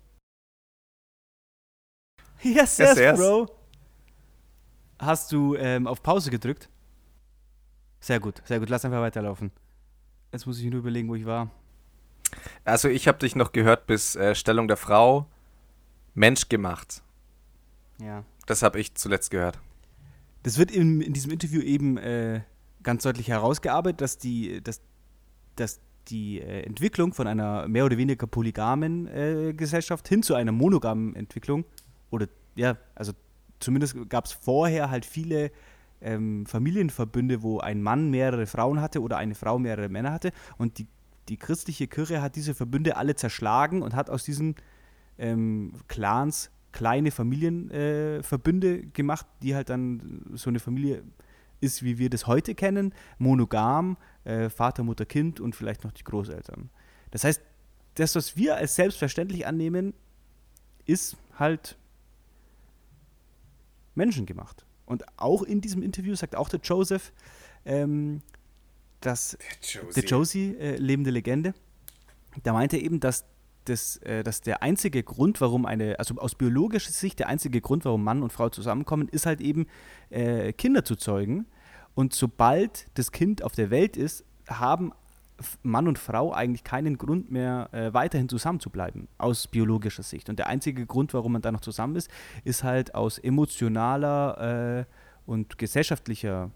[2.45, 3.19] Yes, Yes, yes, yes.
[3.21, 3.49] Bro.
[4.99, 6.69] Hast du ähm, auf Pause gedrückt?
[8.01, 8.69] Sehr gut, sehr gut.
[8.69, 9.53] Lass einfach weiterlaufen.
[10.33, 11.51] Jetzt muss ich nur überlegen, wo ich war.
[12.65, 15.27] Also, ich habe dich noch gehört bis äh, Stellung der Frau,
[16.15, 17.03] Mensch gemacht.
[18.01, 18.25] Ja.
[18.47, 19.59] Das habe ich zuletzt gehört.
[20.43, 22.41] Das wird in, in diesem Interview eben äh,
[22.83, 24.81] ganz deutlich herausgearbeitet, dass die, dass,
[25.57, 30.53] dass die äh, Entwicklung von einer mehr oder weniger polygamen äh, Gesellschaft hin zu einer
[30.53, 31.65] monogamen Entwicklung,
[32.11, 33.13] oder ja, also
[33.61, 35.51] zumindest gab es vorher halt viele
[36.01, 40.33] ähm, Familienverbünde, wo ein Mann mehrere Frauen hatte oder eine Frau mehrere Männer hatte.
[40.59, 40.87] Und die,
[41.29, 44.57] die christliche Kirche hat diese Verbünde alle zerschlagen und hat aus diesen
[45.19, 51.03] ähm, Clans kleine Familienverbünde äh, gemacht, die halt dann so eine Familie
[51.61, 56.03] ist, wie wir das heute kennen, monogam, äh, Vater, Mutter, Kind und vielleicht noch die
[56.03, 56.71] Großeltern.
[57.11, 57.43] Das heißt,
[57.95, 59.95] das, was wir als selbstverständlich annehmen,
[60.87, 61.77] ist halt
[63.95, 64.65] menschengemacht.
[64.87, 67.13] Und auch in diesem Interview sagt auch der Joseph,
[67.65, 68.23] ähm,
[69.07, 69.37] dass
[69.97, 71.55] der Josie, äh, lebende Legende,
[72.43, 73.25] da meinte er eben, dass,
[73.65, 77.85] das, äh, dass der einzige Grund, warum eine, also aus biologischer Sicht der einzige Grund,
[77.85, 79.67] warum Mann und Frau zusammenkommen, ist halt eben
[80.11, 81.47] äh, Kinder zu zeugen.
[81.95, 84.93] Und sobald das Kind auf der Welt ist, haben
[85.63, 90.29] Mann und Frau eigentlich keinen Grund mehr, äh, weiterhin zusammen zu bleiben, aus biologischer Sicht.
[90.29, 92.11] Und der einzige Grund, warum man da noch zusammen ist,
[92.45, 94.85] ist halt aus emotionaler äh,
[95.27, 96.51] und gesellschaftlicher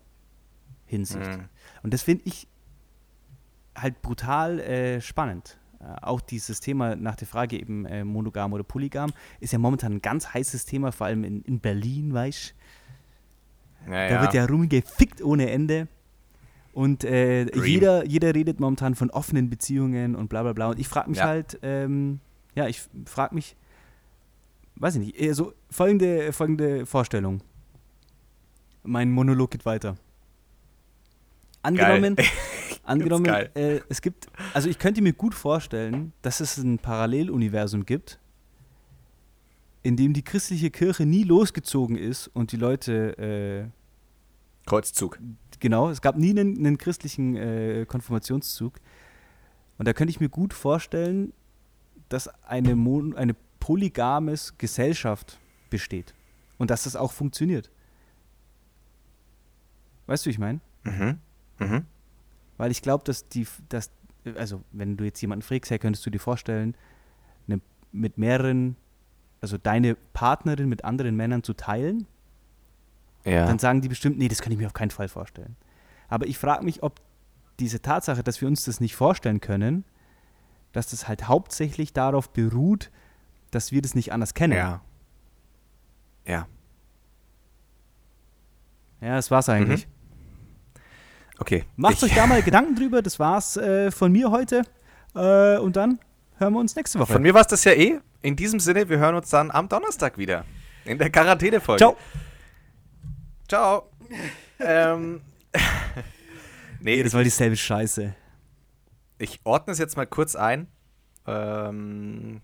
[0.86, 1.20] Hinsicht.
[1.38, 1.48] Mhm.
[1.82, 2.46] Und das finde ich
[3.76, 5.58] halt brutal äh, spannend.
[5.80, 9.94] Äh, auch dieses Thema nach der Frage eben äh, monogam oder polygam ist ja momentan
[9.94, 12.54] ein ganz heißes Thema, vor allem in, in Berlin, weißt
[13.86, 13.92] du.
[13.92, 15.88] Ja, Da wird ja rumgefickt ohne Ende.
[16.72, 20.68] Und äh, jeder, jeder redet momentan von offenen Beziehungen und bla bla bla.
[20.68, 21.24] Und ich frage mich Ja.
[21.26, 22.20] halt, ähm,
[22.54, 23.56] ja, ich frage mich,
[24.76, 27.40] weiß ich nicht, so folgende, folgende Vorstellung.
[28.82, 29.96] Mein Monolog geht weiter.
[31.66, 32.16] Angenommen,
[32.84, 38.20] angenommen äh, es gibt, also ich könnte mir gut vorstellen, dass es ein Paralleluniversum gibt,
[39.82, 45.18] in dem die christliche Kirche nie losgezogen ist und die Leute äh, Kreuzzug.
[45.58, 48.78] Genau, es gab nie einen, einen christlichen äh, Konfirmationszug.
[49.78, 51.32] Und da könnte ich mir gut vorstellen,
[52.08, 55.40] dass eine, mon eine polygames Gesellschaft
[55.70, 56.14] besteht.
[56.58, 57.70] Und dass das auch funktioniert.
[60.06, 60.60] Weißt du, wie ich meine?
[60.84, 61.18] Mhm.
[61.58, 61.84] Mhm.
[62.56, 63.90] Weil ich glaube, dass die, dass,
[64.36, 66.74] also wenn du jetzt jemanden fragst, hey, könntest du dir vorstellen,
[67.48, 67.60] eine,
[67.92, 68.76] mit mehreren,
[69.40, 72.06] also deine Partnerin mit anderen Männern zu teilen?
[73.24, 73.44] Ja.
[73.44, 75.56] dann sagen die bestimmt, nee, das kann ich mir auf keinen Fall vorstellen.
[76.08, 77.00] Aber ich frage mich, ob
[77.58, 79.84] diese Tatsache, dass wir uns das nicht vorstellen können,
[80.72, 82.90] dass das halt hauptsächlich darauf beruht,
[83.50, 84.56] dass wir das nicht anders kennen.
[84.56, 84.80] Ja.
[86.24, 86.46] Ja.
[89.00, 89.88] Ja, das war's eigentlich.
[91.38, 91.64] Okay.
[91.76, 93.02] Macht Ich- euch da mal Gedanken drüber.
[93.02, 94.62] Das war's äh, von mir heute.
[95.14, 95.98] Äh, und dann
[96.38, 97.12] hören wir uns nächste Woche.
[97.12, 97.98] Von mir war es das ja eh.
[98.22, 100.44] In diesem Sinne, wir hören uns dann am Donnerstag wieder.
[100.84, 101.78] In der Quarantäne-Folge.
[101.78, 101.96] Ciao.
[103.48, 103.90] Ciao.
[104.58, 105.20] ähm.
[106.80, 108.14] nee, Das war dieselbe Scheiße.
[109.18, 110.68] ich ordne es jetzt mal kurz ein.
[111.26, 112.40] Ähm,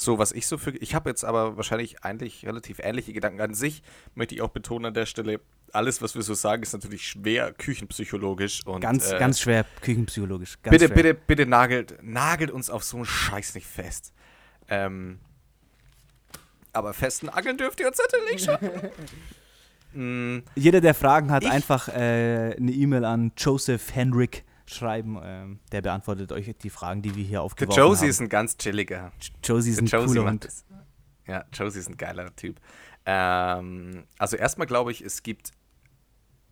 [0.00, 0.70] so, was ich so für.
[0.76, 3.82] Ich habe jetzt aber wahrscheinlich eigentlich relativ ähnliche Gedanken an sich.
[4.14, 5.40] Möchte ich auch betonen an der Stelle.
[5.72, 8.64] Alles, was wir so sagen, ist natürlich schwer küchenpsychologisch.
[8.64, 10.58] Und, Ganz, äh, ganz schwer küchenpsychologisch.
[10.62, 10.94] Ganz bitte, schwer.
[10.94, 14.12] bitte, bitte nagelt, nagelt uns auf so einen Scheiß nicht fest.
[14.68, 15.18] Ähm,
[16.72, 20.36] aber fest nageln dürft ihr uns natürlich schon.
[20.38, 25.18] mm, Jeder, der Fragen hat, Ich- einfach äh, eine E-Mail an Joseph Henrik schreiben.
[25.22, 28.10] Ähm, der beantwortet euch die Fragen, die wir hier der aufgeworfen Josie haben.
[28.10, 29.12] ist ein ganz chilliger.
[29.42, 30.48] Josie ist Der ein Josie cooler Hund.
[31.26, 32.60] Ja, Josie ist ein geiler Typ.
[33.04, 35.52] Ähm, also erstmal glaube ich, es gibt,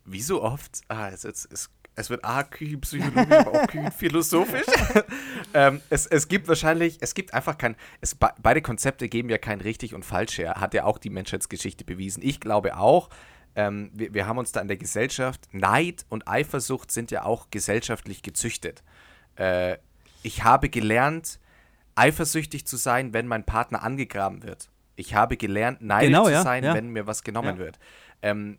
[0.05, 4.67] wie so oft, ah, es, es, es, es wird A, küchenpsychologisch, aber auch küchenphilosophisch.
[5.55, 9.39] ähm, es, es gibt wahrscheinlich, es gibt einfach kein, es, be beide Konzepte geben ja
[9.39, 12.23] kein richtig und falsch her, hat ja auch die Menschheitsgeschichte bewiesen.
[12.23, 13.09] Ich glaube auch,
[13.57, 17.51] ähm, wir, wir haben uns da in der Gesellschaft, Neid und Eifersucht sind ja auch
[17.51, 18.85] gesellschaftlich gezüchtet.
[19.37, 19.79] Äh,
[20.23, 21.41] ich habe gelernt,
[21.95, 24.71] eifersüchtig zu sein, wenn mein Partner angegraben wird.
[24.95, 26.75] Ich habe gelernt, neidisch Genau, zu ja, sein, ja.
[26.75, 27.59] wenn mir was genommen Ja.
[27.59, 27.79] wird.
[28.23, 28.59] Ähm,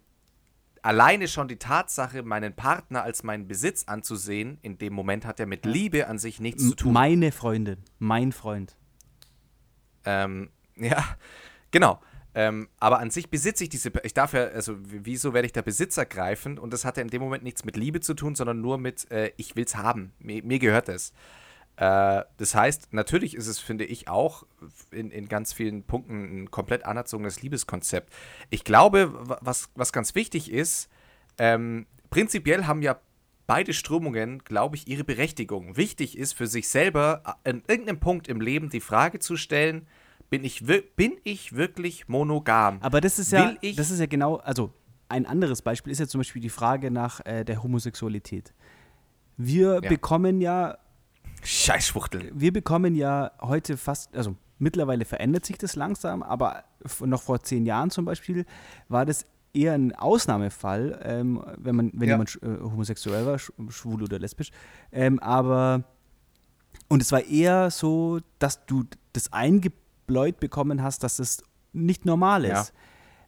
[0.82, 5.45] alleine schon die Tatsache, meinen Partner als meinen Besitz anzusehen, in dem Moment hat er
[5.45, 6.93] mit Liebe an sich nichts zu tun.
[6.93, 8.76] Meine Freundin, mein Freund.
[10.06, 11.04] Ähm, ja,
[11.72, 12.00] genau.
[12.40, 15.64] Ähm, aber an sich besitze ich diese, ich darf ja, also wieso werde ich da
[15.64, 16.60] Besitz ergreifen?
[16.60, 19.10] Und das hat ja in dem Moment nichts mit Liebe zu tun, sondern nur mit,
[19.10, 21.14] äh, ich will's haben, mir, mir gehört es.
[21.78, 24.46] Äh, das heißt, natürlich ist es, finde ich, auch
[24.92, 28.14] in, in ganz vielen Punkten ein komplett anerzogenes Liebeskonzept.
[28.52, 30.90] Ich glaube, wa- was, was ganz wichtig ist,
[31.40, 33.00] ähm, prinzipiell haben ja
[33.48, 35.76] beide Strömungen, glaube ich, ihre Berechtigung.
[35.76, 39.88] Wichtig ist für sich selber äh, an irgendeinem Punkt im Leben die Frage zu stellen,
[40.30, 40.64] bin ich,
[40.96, 42.78] bin ich wirklich monogam?
[42.82, 44.74] Aber das ist ja, das ist ja genau, also
[45.10, 48.54] ein anderes Beispiel ist ja zum Beispiel die Frage nach äh, der Homosexualität.
[49.38, 49.90] Wir Ja.
[49.90, 50.78] bekommen ja,
[51.44, 52.32] Scheißschwuchteln.
[52.34, 56.64] wir bekommen ja heute fast, also mittlerweile verändert sich das langsam, aber
[57.06, 58.46] noch vor zehn Jahren zum Beispiel
[58.90, 62.16] war das eher ein Ausnahmefall, ähm, wenn man, wenn Ja.
[62.16, 64.50] jemand äh, homosexuell war, sch schwul oder lesbisch.
[64.92, 65.84] Ähm, aber
[66.90, 69.32] und es war eher so, dass du das
[70.08, 71.43] eingebläut bekommen hast, dass es
[71.74, 72.51] nicht normal ist.
[72.51, 72.66] Ja.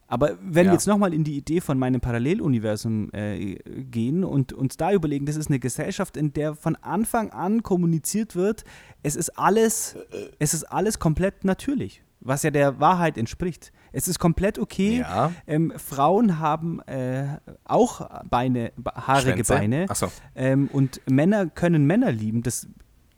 [0.08, 0.72] Aber wenn Ja.
[0.72, 3.54] wir jetzt nochmal in die Idee von meinem Paralleluniversum äh,
[3.84, 8.34] gehen und uns da überlegen, das ist eine Gesellschaft, in der von Anfang an kommuniziert
[8.34, 8.64] wird,
[9.04, 9.96] es ist alles,
[10.40, 13.72] es ist alles komplett natürlich, was ja der Wahrheit entspricht.
[13.92, 14.98] Es ist komplett okay.
[15.00, 15.32] Ja.
[15.46, 19.54] Ähm, Frauen haben äh, auch Beine, haarige Schwänze?
[19.54, 19.86] Beine.
[19.88, 20.08] Achso.
[20.34, 22.42] Ähm, und Männer können Männer lieben.
[22.42, 22.66] Das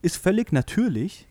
[0.02, 1.26] ist völlig natürlich.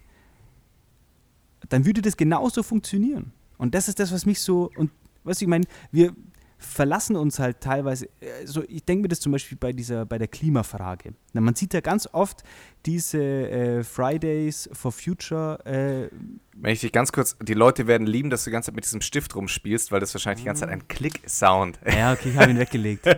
[1.72, 3.32] Dann würde das genauso funktionieren.
[3.58, 4.70] Und das ist das, was mich so.
[4.76, 4.92] Und
[5.24, 6.14] was ich meine, wir
[6.58, 8.10] verlassen uns halt teilweise.
[8.42, 11.14] Also ich denke mir das zum Beispiel bei dieser, bei der Klimafrage.
[11.32, 12.44] Na, man sieht ja ganz oft
[12.86, 16.10] diese äh, Fridays for Future äh,
[16.54, 18.84] Wenn ich dich ganz kurz, die Leute werden lieben, dass du die ganze Zeit mit
[18.84, 21.80] diesem Stift rumspielst, weil das wahrscheinlich die ganze Zeit ein Klick-Sound.
[21.86, 23.06] Ja, okay, ich habe ihn weggelegt.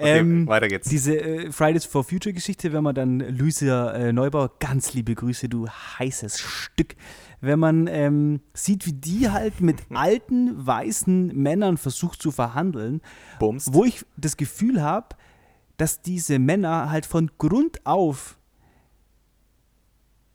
[0.00, 0.88] Okay, Ähm, weiter geht's.
[0.88, 5.48] Diese äh, Fridays for Future Geschichte, wenn man dann Luisa äh, Neubauer, ganz liebe Grüße,
[5.48, 6.94] du heißes Stück,
[7.40, 13.00] wenn man ähm, sieht, wie die halt mit alten weißen Männern versucht zu verhandeln,
[13.38, 13.72] Bumst.
[13.72, 15.16] wo ich das Gefühl habe,
[15.76, 18.38] dass diese Männer halt von Grund auf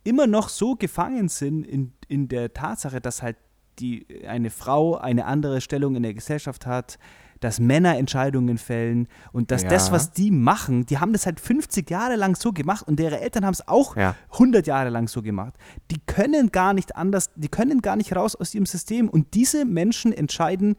[0.04, 3.38] immer noch so gefangen sind in, in der Tatsache, dass halt
[3.80, 7.00] die, eine Frau eine andere Stellung in der Gesellschaft hat,
[7.44, 9.70] dass Männer Entscheidungen fällen und dass Ja.
[9.70, 13.20] das, was die machen, die haben das halt 50 Jahre lang so gemacht und ihre
[13.20, 14.16] Eltern haben es auch Ja.
[14.32, 15.56] 100 Jahre lang so gemacht.
[15.92, 19.66] Die können gar nicht anders, die können gar nicht raus aus ihrem System und diese
[19.66, 20.76] Menschen entscheiden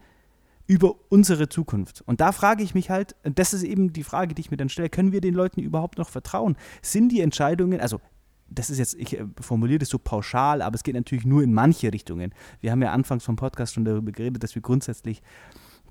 [0.66, 2.02] über unsere Zukunft.
[2.06, 4.56] Und da frage ich mich halt, und das ist eben die Frage, die ich mir
[4.56, 6.56] dann stelle, können wir den Leuten überhaupt noch vertrauen?
[6.80, 8.00] Sind die Entscheidungen, also
[8.48, 11.52] das ist jetzt, ich äh, formuliere das so pauschal, aber es geht natürlich nur in
[11.52, 12.32] manche Richtungen.
[12.60, 15.22] Wir haben ja anfangs vom Podcast schon darüber geredet, dass wir grundsätzlich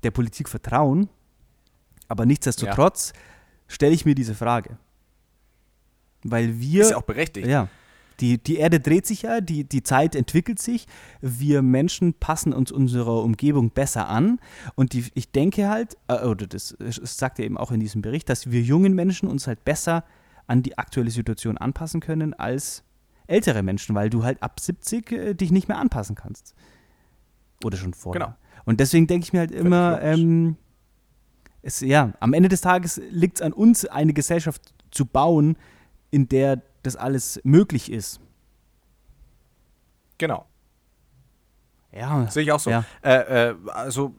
[0.04, 1.08] der Politik vertrauen,
[2.08, 3.12] aber nichtsdestotrotz
[3.66, 4.78] stelle ich mir diese Frage.
[6.22, 6.82] Weil wir.
[6.82, 7.46] Ist ja auch berechtigt.
[7.46, 7.68] ja,
[8.20, 10.86] Die, die Erde dreht sich ja, die, die Zeit entwickelt sich.
[11.20, 14.40] Wir Menschen passen uns unserer Umgebung besser an.
[14.74, 18.02] Und die, ich denke halt, äh, oder das, das sagt er eben auch in diesem
[18.02, 20.04] Bericht, dass wir jungen Menschen uns halt besser
[20.46, 22.84] an die aktuelle Situation anpassen können als
[23.26, 26.54] ältere Menschen, weil du halt ab 70 äh, dich nicht mehr anpassen kannst.
[27.62, 28.20] Oder schon vorher.
[28.20, 28.34] Genau.
[28.64, 30.56] Und deswegen denke ich mir halt immer, ähm,
[31.62, 35.56] es, ja, am Ende des Tages liegt es an uns, eine Gesellschaft zu bauen,
[36.10, 38.20] in der das alles möglich ist.
[40.18, 40.46] Genau.
[41.92, 42.70] Ja, Sehe ich auch so.
[42.70, 42.84] Ja.
[43.02, 44.14] Äh, äh, also,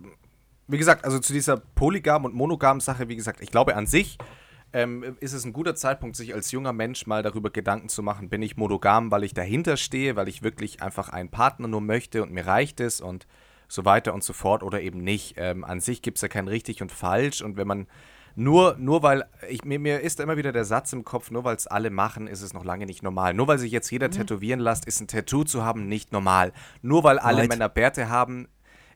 [0.68, 4.18] wie gesagt, also zu dieser polygam und monogam Sache, wie gesagt, ich glaube an sich
[4.74, 8.30] ähm, ist es ein guter Zeitpunkt, sich als junger Mensch mal darüber Gedanken zu machen,
[8.30, 12.22] bin ich monogam, weil ich dahinter stehe, weil ich wirklich einfach einen Partner nur möchte
[12.24, 13.28] und mir reicht es und
[13.68, 15.36] so weiter und so fort oder eben nicht.
[15.38, 17.88] Ähm, an sich gibt es ja kein richtig und falsch und wenn man
[18.38, 21.56] nur, nur weil, ich, mir, mir ist immer wieder der Satz im Kopf, nur weil
[21.56, 23.34] es alle machen, ist es noch lange nicht normal.
[23.34, 26.52] Nur weil sich jetzt jeder tätowieren lässt, ist ein Tattoo zu haben nicht normal.
[26.82, 27.50] Nur weil alle Right.
[27.50, 28.50] Männer Bärte haben,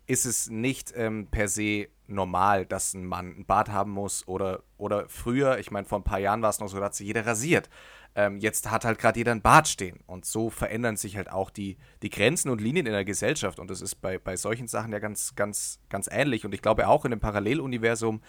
[0.10, 4.64] ist es nicht ähm, per se normal, dass ein Mann einen Bart haben muss oder,
[4.78, 7.06] oder früher, ich meine, vor ein paar Jahren war es noch so, da hat sich
[7.06, 7.70] jeder rasiert.
[8.16, 11.52] Ähm, jetzt hat halt gerade jeder einen Bart stehen und so verändern sich halt auch
[11.52, 14.92] die, die Grenzen und Linien in der Gesellschaft und das ist bei, bei solchen Sachen
[14.92, 18.22] ja ganz, ganz, ganz ähnlich und ich glaube auch in dem Paralleluniversum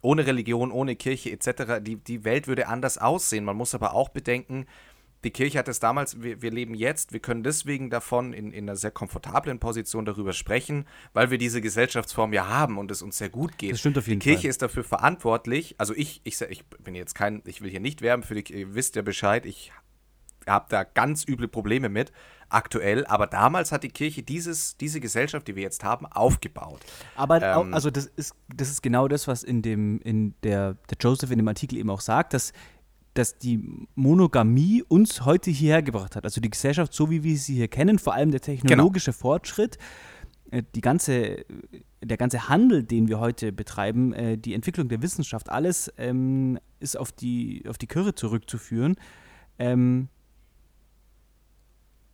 [0.00, 3.44] ohne Religion, ohne Kirche etc., die, die Welt würde anders aussehen.
[3.44, 4.66] Man muss aber auch bedenken,
[5.24, 8.64] die Kirche hat es damals, wir, wir leben jetzt, wir können deswegen davon in, in
[8.64, 13.18] einer sehr komfortablen Position darüber sprechen, weil wir diese Gesellschaftsform ja haben und es uns
[13.18, 13.72] sehr gut geht.
[13.72, 14.50] Das stimmt auf jeden die Kirche Fall.
[14.50, 15.74] ist dafür verantwortlich.
[15.78, 18.74] Also ich, ich, ich bin jetzt kein, ich will hier nicht werben für die, ihr
[18.74, 19.72] wisst ja Bescheid, ich
[20.46, 22.12] habe da ganz üble Probleme mit
[22.48, 26.80] aktuell, aber damals hat die Kirche dieses, diese Gesellschaft, die wir jetzt haben, aufgebaut.
[27.14, 30.96] Aber Ähm, also das ist, das ist genau das, was in dem, in der, der
[30.98, 32.52] Joseph in dem Artikel eben auch sagt, dass,
[33.18, 36.24] dass die Monogamie uns heute hierher gebracht hat.
[36.24, 39.76] Also die Gesellschaft, so wie wir sie hier kennen, vor allem der technologische Fortschritt,
[40.52, 41.44] äh, die ganze,
[42.00, 46.96] der ganze Handel, den wir heute betreiben, äh, die Entwicklung der Wissenschaft, alles ähm, ist
[46.96, 48.94] auf die, auf die Kirche zurückzuführen.
[49.58, 50.08] Ähm,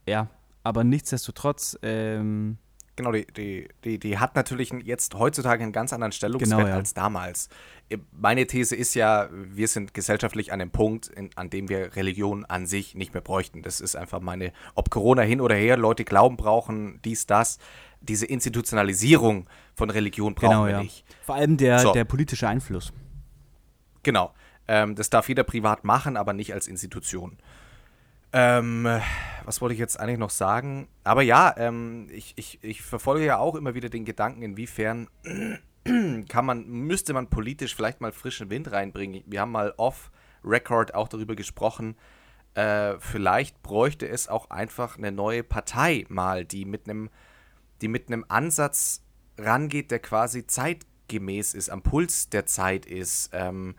[0.09, 0.31] ja,
[0.63, 2.57] aber nichtsdestotrotz, ähm,
[2.97, 6.77] Genau, die, die, die, die hat natürlich jetzt heutzutage einen ganz anderen Stellungswert Genau, ja.
[6.77, 7.49] als damals.
[7.89, 11.97] Äh, Meine These ist ja, wir sind gesellschaftlich an einem Punkt, in, an dem wir
[11.97, 13.63] Religion an sich nicht mehr bräuchten.
[13.63, 17.59] Das ist einfach meine, ob Corona hin oder her, Leute Glauben brauchen, dies, das.
[18.01, 20.83] Diese Institutionalisierung von Religion brauchen genau, wir ja.
[20.83, 21.05] nicht.
[21.23, 21.93] Vor allem der, So.
[21.93, 22.93] der politische Einfluss.
[24.05, 24.33] Genau.
[24.69, 27.39] Ähm, das darf jeder privat machen, aber nicht als Institution.
[28.37, 28.89] Ähm,
[29.45, 30.89] was wollte ich jetzt eigentlich noch sagen?
[31.05, 35.09] Aber ja, ähm, ich, ich, ich verfolge ja auch immer wieder den Gedanken, inwiefern
[36.29, 39.23] kann man, müsste man politisch vielleicht mal frischen Wind reinbringen.
[39.27, 41.95] Wir haben mal off-Record auch darüber gesprochen.
[42.55, 47.11] Äh, vielleicht bräuchte es auch einfach eine neue Partei mal, die mit einem,
[47.83, 49.05] die mit einem Ansatz
[49.39, 53.31] rangeht, der quasi zeitgemäß ist, am Puls der Zeit ist.
[53.33, 53.77] Ähm,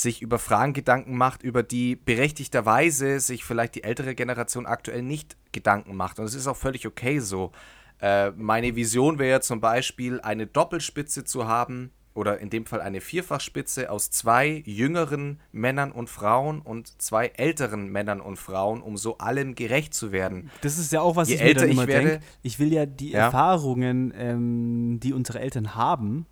[0.00, 5.36] sich über Fragen Gedanken macht, über die berechtigterweise sich vielleicht die ältere Generation aktuell nicht
[5.52, 6.18] Gedanken macht.
[6.18, 7.52] Und es ist auch völlig okay so.
[8.00, 13.00] Äh, meine Vision wäre zum Beispiel, eine Doppelspitze zu haben, oder in dem Fall eine
[13.00, 19.18] Vierfachspitze aus zwei jüngeren Männern und Frauen und zwei älteren Männern und Frauen, um so
[19.18, 20.50] allem gerecht zu werden.
[20.62, 22.24] Das ist ja auch, was Je ich mir älter dann ich immer werde- denke.
[22.42, 23.26] Ich will ja die Ja.
[23.26, 26.26] Erfahrungen, ähm, die unsere Eltern haben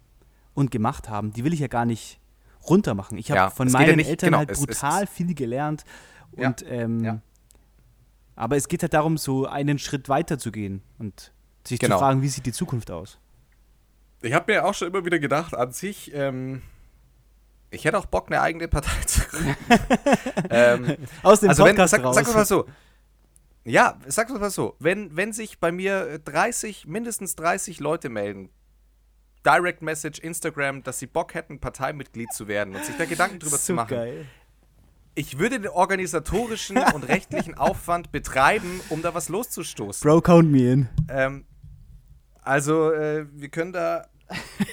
[0.55, 2.19] und gemacht haben, die will ich ja gar nicht
[2.69, 3.19] runtermachen.
[3.19, 5.07] Ich habe Ja, von es geht ja meinen nicht- Eltern genau, halt es- es- brutal
[5.07, 5.85] viel gelernt.
[6.37, 7.21] Ja, Und, ähm, ja.
[8.35, 11.33] Aber es geht halt darum, so einen Schritt weiter zu gehen und
[11.67, 11.97] sich Genau.
[11.97, 13.19] zu fragen, wie sieht die Zukunft aus.
[14.23, 16.63] Ich habe mir auch schon immer wieder gedacht, an sich, ähm,
[17.71, 19.57] ich hätte auch Bock, eine eigene Partei zu gründen.
[20.51, 22.15] ähm, Aus dem also wenn, Podcast sag, raus.
[22.15, 22.67] sag mal so.
[23.65, 24.77] Ja, sag mal so.
[24.79, 28.51] Wenn, wenn sich bei mir äh, 30, mindestens 30 Leute melden,
[29.47, 33.59] Direct Message, Instagram, dass sie Bock hätten, Parteimitglied zu werden und sich da Gedanken drüber
[33.59, 33.91] zu so machen.
[33.91, 34.27] geil.
[35.15, 40.07] Ich würde den organisatorischen und rechtlichen Aufwand betreiben, um da was loszustoßen.
[40.07, 40.89] Bro, count me in.
[41.09, 41.45] Ähm,
[42.43, 44.09] also, äh, wir können da,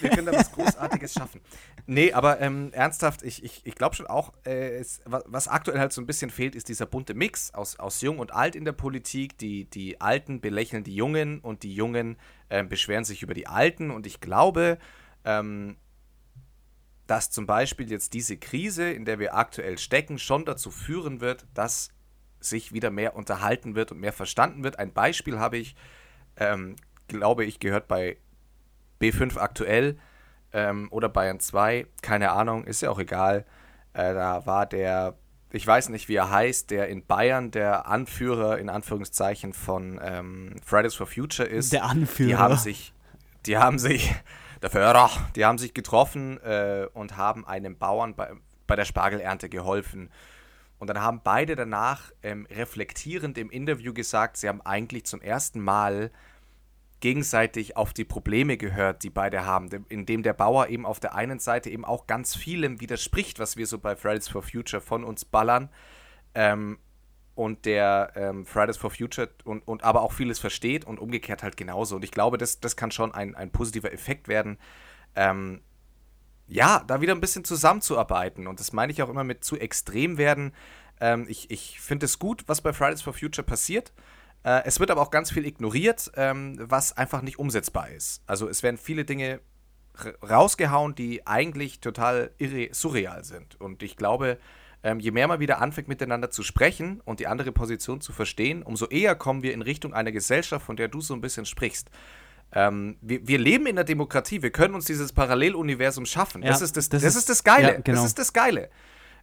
[0.01, 1.39] wir können da was Großartiges schaffen.
[1.85, 5.91] Nee, aber ähm, ernsthaft, ich, ich, ich glaube schon auch, äh, es, was, aktuell halt
[5.91, 8.71] so ein bisschen fehlt, ist dieser bunte Mix aus, aus Jung und Alt in der
[8.71, 9.37] Politik.
[9.37, 12.17] Die, die Alten belächeln die Jungen und die Jungen
[12.49, 13.91] ähm, beschweren sich über die Alten.
[13.91, 14.77] Und ich glaube,
[15.25, 15.75] ähm,
[17.05, 21.45] dass zum Beispiel jetzt diese Krise, in der wir aktuell stecken, schon dazu führen wird,
[21.53, 21.89] dass
[22.39, 24.79] sich wieder mehr unterhalten wird und mehr verstanden wird.
[24.79, 25.75] Ein Beispiel habe ich,
[26.37, 26.77] ähm,
[27.07, 28.17] glaube ich, gehört bei
[29.01, 29.97] B5 aktuell
[30.53, 33.45] ähm, oder Bayern 2, keine Ahnung, ist ja auch egal.
[33.93, 35.15] Äh, da war der
[35.55, 40.55] ich weiß nicht, wie er heißt, der in Bayern der Anführer in Anführungszeichen von ähm,
[40.65, 41.71] Fridays for Future ist.
[41.71, 42.27] Der Anführer.
[42.27, 42.91] Die haben sich,
[43.45, 44.15] die haben sich,
[44.63, 48.31] der Führer, die haben sich getroffen äh, und haben einem Bauern bei,
[48.65, 50.09] bei der Spargelernte geholfen.
[50.79, 55.59] Und dann haben beide danach ähm, reflektierend im Interview gesagt, sie haben eigentlich zum ersten
[55.61, 56.11] Mal
[57.03, 61.37] gegenseitig auf die Probleme gehört, die beide haben, indem der Bauer eben auf der einen
[61.37, 65.25] Seite eben auch ganz vielem widerspricht, was wir so bei Fridays for Future von uns
[65.25, 65.67] ballern.
[66.33, 66.79] Ähm,
[67.35, 71.57] und der ähm, Fridays for Future und, und aber auch vieles versteht und umgekehrt halt
[71.57, 71.97] genauso.
[71.97, 74.57] Und ich glaube, das, das kann schon ein, ein positiver Effekt werden.
[75.13, 75.59] Ähm,
[76.47, 78.47] ja, da wieder ein bisschen zusammenzuarbeiten.
[78.47, 80.53] Und das meine ich auch immer mit zu extrem werden.
[81.01, 83.91] Ähm, ich ich finde es gut, was bei Fridays for Future passiert.
[84.43, 88.21] Äh, es wird aber auch ganz viel ignoriert, ähm, was einfach nicht umsetzbar ist.
[88.27, 89.39] Also es werden viele Dinge
[90.27, 93.59] rausgehauen, die eigentlich total irre surreal sind.
[93.61, 94.39] Und ich glaube,
[94.83, 98.63] ähm, je mehr man wieder anfängt miteinander zu sprechen und die andere Position zu verstehen,
[98.63, 101.89] umso eher kommen wir in Richtung einer Gesellschaft, von der du so ein bisschen sprichst.
[102.51, 106.43] Ähm, wir, wir, leben in der Demokratie, wir können uns dieses Paralleluniversum schaffen.
[106.43, 107.73] Ja, das, ist das, das, das, ist, das Geile.
[107.73, 107.97] Ja, genau.
[107.97, 108.69] Das ist das Geile.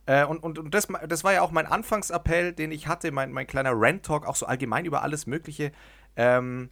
[0.06, 3.32] Äh, und und, und das, das war ja auch mein Anfangsappell, den ich hatte, mein,
[3.32, 5.72] mein kleiner Rant-Talk, auch so allgemein über alles Mögliche.
[6.16, 6.70] Ähm,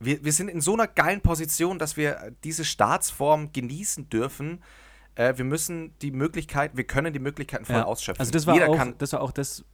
[0.00, 4.62] wir, wir sind in so einer geilen Position, dass wir diese Staatsform genießen dürfen.
[5.14, 8.20] Äh, wir müssen die Möglichkeit, wir können die Möglichkeiten voll ja, ausschöpfen.
[8.20, 9.64] Also das war, Jeder auch, das war auch das,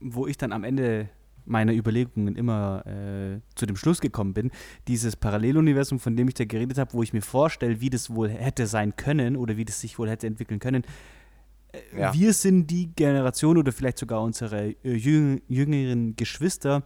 [0.00, 1.08] wo ich dann am Ende
[1.50, 4.50] meiner Überlegungen immer äh, zu dem Schluss gekommen bin,
[4.88, 8.30] dieses Paralleluniversum, von dem ich da geredet habe, wo ich mir vorstelle, wie das wohl
[8.30, 10.84] hätte sein können oder wie das sich wohl hätte entwickeln können.
[11.72, 12.14] Äh, ja.
[12.14, 16.84] Wir sind die Generation oder vielleicht sogar unsere äh, jüng jüngeren Geschwister.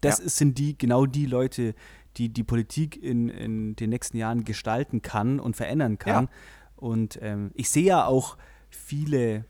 [0.00, 0.28] Das ja.
[0.28, 1.74] sind die genau die Leute,
[2.16, 6.24] die die Politik in, in den nächsten Jahren gestalten kann und verändern kann.
[6.24, 6.30] Ja.
[6.76, 8.36] Und ähm, ich sehe ja auch
[8.70, 9.44] viele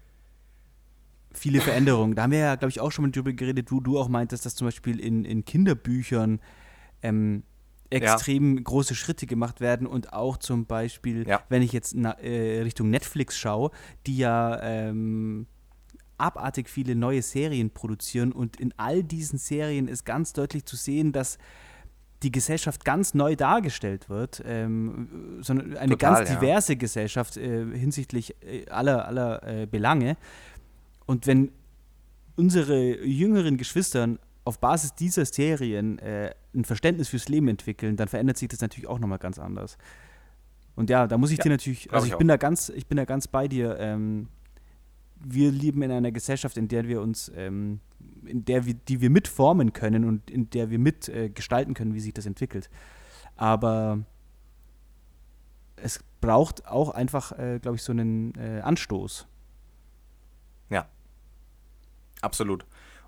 [1.35, 2.15] viele Veränderungen.
[2.15, 4.47] Da haben wir ja, glaube ich, auch schon mal drüber geredet, wo du auch meintest,
[4.47, 6.41] dass zum Beispiel in, in Kinderbüchern
[7.03, 7.43] ähm,
[7.91, 8.63] extrem ja.
[8.63, 11.43] große Schritte gemacht werden und auch zum Beispiel, ja.
[11.49, 13.71] wenn ich jetzt na, äh, Richtung Netflix schaue,
[14.07, 15.47] die ja ähm,
[16.19, 21.13] abartig viele neue Serien produzieren und in all diesen Serien ist ganz deutlich zu sehen,
[21.13, 21.39] dass
[22.23, 26.79] die Gesellschaft ganz neu dargestellt wird, ähm, sondern eine Total, ganz diverse ja.
[26.79, 30.17] Gesellschaft äh, hinsichtlich äh, aller, aller äh, Belange.
[31.07, 31.53] Und wenn
[32.37, 38.39] unsere jüngeren Geschwister auf Basis dieser Serien äh, ein Verständnis fürs Leben entwickeln, dann verändert
[38.39, 39.79] sich das natürlich auch nochmal ganz anders.
[40.75, 42.87] Und ja, da muss ich ja, dir natürlich, also ich, ich bin da ganz, ich
[42.87, 43.77] bin da ganz bei dir.
[43.79, 44.29] Ähm,
[45.25, 47.81] wir leben in einer Gesellschaft, in der wir uns, ähm,
[48.25, 52.01] in der wir, die wir mitformen können und in der wir mit äh, können, wie
[52.01, 52.71] sich das entwickelt.
[53.37, 54.01] Aber
[55.77, 59.27] es braucht auch einfach, äh, glaube ich, so einen äh, Anstoß.
[60.73, 60.87] Ja.
[62.21, 62.65] Absolut.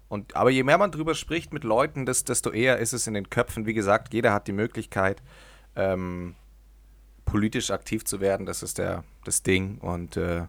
[0.09, 3.31] Und, aber je mehr man drüber spricht mit Leuten, desto eher ist es in den
[3.31, 3.67] Köpfen.
[3.67, 5.23] Wie gesagt, jeder hat die Möglichkeit,
[5.77, 6.35] ähm,
[7.25, 8.47] politisch aktiv zu werden.
[8.47, 9.79] Das ist der, das Ding.
[9.79, 10.47] Und äh,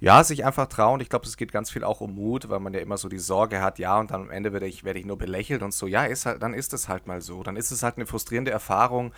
[0.00, 1.00] ja, sich einfach trauen.
[1.00, 3.18] Ich glaube, es geht ganz viel auch um Mut, weil man ja immer so die
[3.18, 5.86] Sorge hat, ja, und dann am Ende werde ich, werde ich nur belächelt und so.
[5.86, 7.42] Ja, ist halt, dann ist es halt mal so.
[7.42, 9.12] Dann ist es halt eine frustrierende Erfahrung.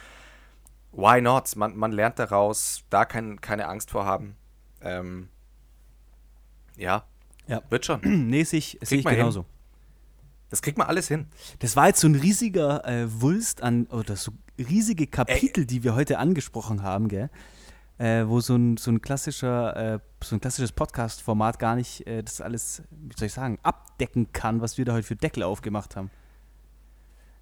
[0.92, 1.54] Why not?
[1.56, 4.36] Man, man lernt daraus, da kein, keine Angst vor haben.
[4.80, 5.28] Ähm,
[6.80, 7.04] ja,
[7.46, 7.62] ja.
[7.68, 8.00] Wird schon.
[8.28, 9.40] nee, sehe ich, seh ich genauso.
[9.40, 9.48] Hin.
[10.50, 11.26] Das kriegt man alles hin.
[11.60, 15.66] Das war jetzt so ein riesiger äh, Wulst an, oder so riesige Kapitel, Ey.
[15.66, 17.30] die wir heute angesprochen haben, gell?
[17.98, 22.22] Äh, wo so ein, so ein klassischer, äh, so ein klassisches Podcast-Format gar nicht äh,
[22.22, 25.96] das alles, wie soll ich sagen, abdecken kann, was wir da heute für Deckel aufgemacht
[25.96, 26.10] haben.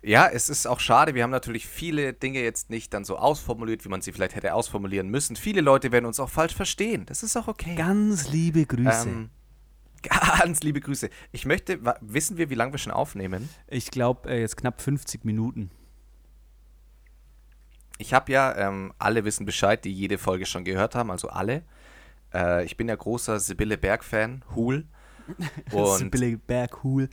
[0.03, 1.14] Ja, es ist auch schade.
[1.14, 4.55] Wir haben natürlich viele Dinge jetzt nicht dann so ausformuliert, wie man sie vielleicht hätte
[4.55, 5.34] ausformulieren müssen.
[5.34, 7.05] Viele Leute werden uns auch falsch verstehen.
[7.07, 7.74] Das ist auch okay.
[7.74, 9.09] Ganz liebe Grüße.
[9.09, 9.30] Ähm,
[10.38, 11.11] Ganz liebe Grüße.
[11.32, 13.49] Ich möchte, wissen wir, wie lange wir schon aufnehmen?
[13.66, 15.70] Ich glaube, äh, jetzt knapp 50 Minuten.
[17.99, 21.64] Ich habe ja, ähm, alle wissen Bescheid, die jede Folge schon gehört haben, also alle.
[22.32, 24.86] Äh, ich bin ja großer Sibylle Berg-Fan, Hul.
[25.96, 27.11] Sibylle Berg, Hul.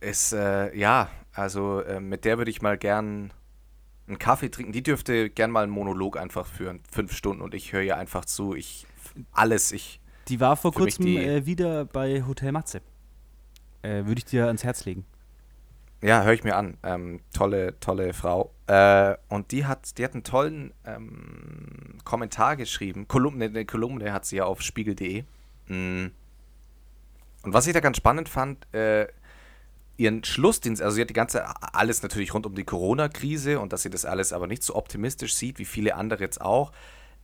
[0.00, 3.32] Ist, äh, ja, also äh, mit der würde ich mal gern
[4.06, 4.72] einen Kaffee trinken.
[4.72, 8.24] Die dürfte gern mal einen Monolog einfach führen, fünf Stunden und ich höre ihr einfach
[8.24, 8.54] zu.
[8.54, 8.86] Ich,
[9.32, 12.80] alles, ich die war vor kurzem äh, wieder bei Hotel Matze.
[13.82, 15.04] Äh, Würde ich dir ans Herz legen.
[16.02, 16.76] Ja, höre ich mir an.
[16.82, 18.52] Ähm, tolle, tolle Frau.
[18.66, 23.06] Äh, und die hat, die hat einen tollen ähm, Kommentar geschrieben.
[23.06, 25.24] Kolumne, eine Kolumne hat sie ja auf spiegel.de.
[25.68, 26.06] Mm.
[27.44, 29.08] Und was ich da ganz spannend fand, äh,
[29.96, 33.82] ihren Schlussdienst, also sie hat die ganze, alles natürlich rund um die Corona-Krise und dass
[33.82, 36.72] sie das alles aber nicht so optimistisch sieht, wie viele andere jetzt auch.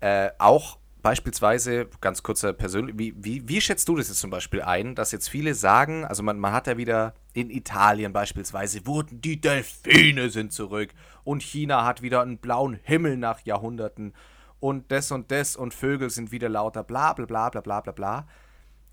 [0.00, 4.62] Äh, auch beispielsweise, ganz kurzer persönlich, wie, wie, wie schätzt du das jetzt zum Beispiel
[4.62, 9.20] ein, dass jetzt viele sagen, also man, man hat ja wieder in Italien beispielsweise, wurden
[9.20, 10.90] die Delfine sind zurück
[11.24, 14.12] und China hat wieder einen blauen Himmel nach Jahrhunderten
[14.60, 17.92] und das und das und Vögel sind wieder lauter, bla bla bla bla bla bla
[17.92, 18.28] bla.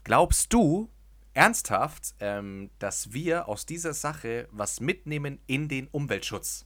[0.04, 0.90] Glaubst du
[1.36, 6.66] ernsthaft, ähm, dass wir aus dieser Sache was mitnehmen in den Umweltschutz?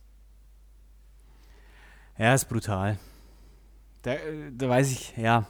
[2.17, 2.97] Ja, ist brutal.
[4.03, 5.45] Da, äh, da weiß ich, ja.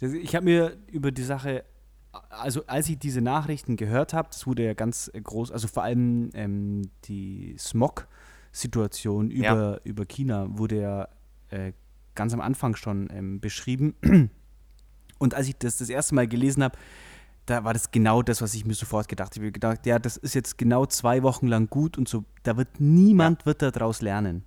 [0.00, 1.64] Ich habe mir über die Sache,
[2.30, 5.82] also als ich diese Nachrichten gehört habe, das wurde ja ganz äh, groß, also vor
[5.82, 9.52] allem ähm, die Smog-Situation Ja.
[9.52, 11.08] über, über China wurde ja
[11.50, 11.72] äh,
[12.14, 13.94] ganz am Anfang schon ähm, beschrieben.
[15.18, 16.78] Und als ich das das erste Mal gelesen habe,
[17.50, 19.40] da war das genau das, was ich mir sofort gedacht habe.
[19.44, 22.24] Ich habe gedacht, ja, das ist jetzt genau zwei Wochen lang gut und so.
[22.42, 24.44] Da wird niemand wird daraus lernen.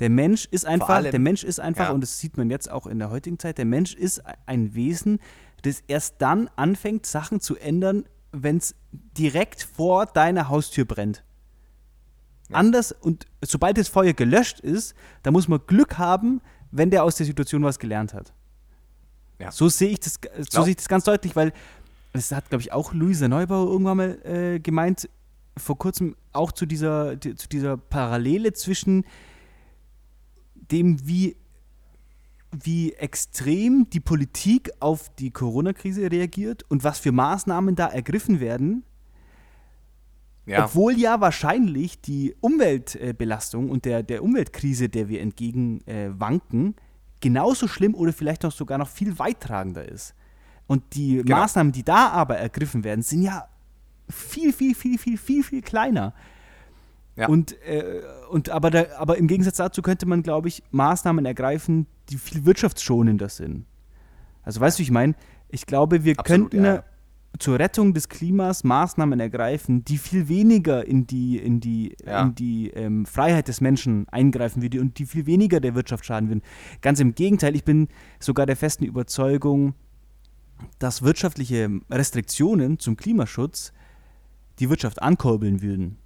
[0.00, 1.90] Der Mensch ist einfach, allem- der Mensch ist einfach, ja.
[1.92, 5.18] und das sieht man jetzt auch in der heutigen Zeit, der Mensch ist ein Wesen,
[5.62, 11.22] das erst dann anfängt, Sachen zu ändern, wenn es direkt vor deiner Haustür brennt.
[12.52, 16.40] Anders, und sobald das Feuer gelöscht ist, da muss man Glück haben,
[16.72, 18.32] wenn der aus der Situation was gelernt hat.
[19.38, 19.50] Ja.
[19.52, 20.18] So sehe ich das, so
[20.50, 21.52] Glaub- sehe ich das ganz deutlich, weil
[22.12, 25.08] das hat, glaube ich, auch Luisa Neubauer irgendwann mal äh, gemeint,
[25.56, 29.04] vor kurzem auch zu dieser, die, zu dieser Parallele zwischen
[30.54, 31.36] dem, wie,
[32.50, 38.84] wie extrem die Politik auf die Corona-Krise reagiert und was für Maßnahmen da ergriffen werden,
[40.46, 46.10] Ja, obwohl ja wahrscheinlich die Umweltbelastung und der, der Umweltkrise, der wir entgegen äh,
[47.20, 50.14] genauso schlimm oder vielleicht noch sogar noch viel weittragender ist.
[50.70, 51.38] Und die Genau.
[51.38, 53.48] Maßnahmen, die da aber ergriffen werden, sind ja
[54.08, 56.14] viel, viel, viel, viel, viel, viel kleiner.
[57.16, 57.26] Ja.
[57.26, 61.88] Und, äh, und aber, da, aber im Gegensatz dazu könnte man, glaube ich, Maßnahmen ergreifen,
[62.08, 63.66] die viel wirtschaftsschonender sind.
[64.44, 65.16] Also weißt du, wie ich meine,
[65.48, 66.84] ich glaube, wir Absolut, könnten ja,
[67.40, 72.22] zur Rettung des Klimas Maßnahmen ergreifen, die viel weniger in die, in die, Ja.
[72.22, 76.28] in die ähm, Freiheit des Menschen eingreifen würde und die viel weniger der Wirtschaft schaden
[76.28, 76.42] würden.
[76.80, 77.88] Ganz im Gegenteil, ich bin
[78.20, 79.74] sogar der festen Überzeugung,
[80.78, 83.72] dass wirtschaftliche Restriktionen zum Klimaschutz
[84.58, 85.98] die Wirtschaft ankurbeln würden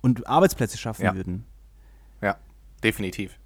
[0.00, 1.14] und Arbeitsplätze schaffen Ja.
[1.14, 1.44] würden.
[2.20, 2.36] Ja,
[2.82, 3.38] definitiv.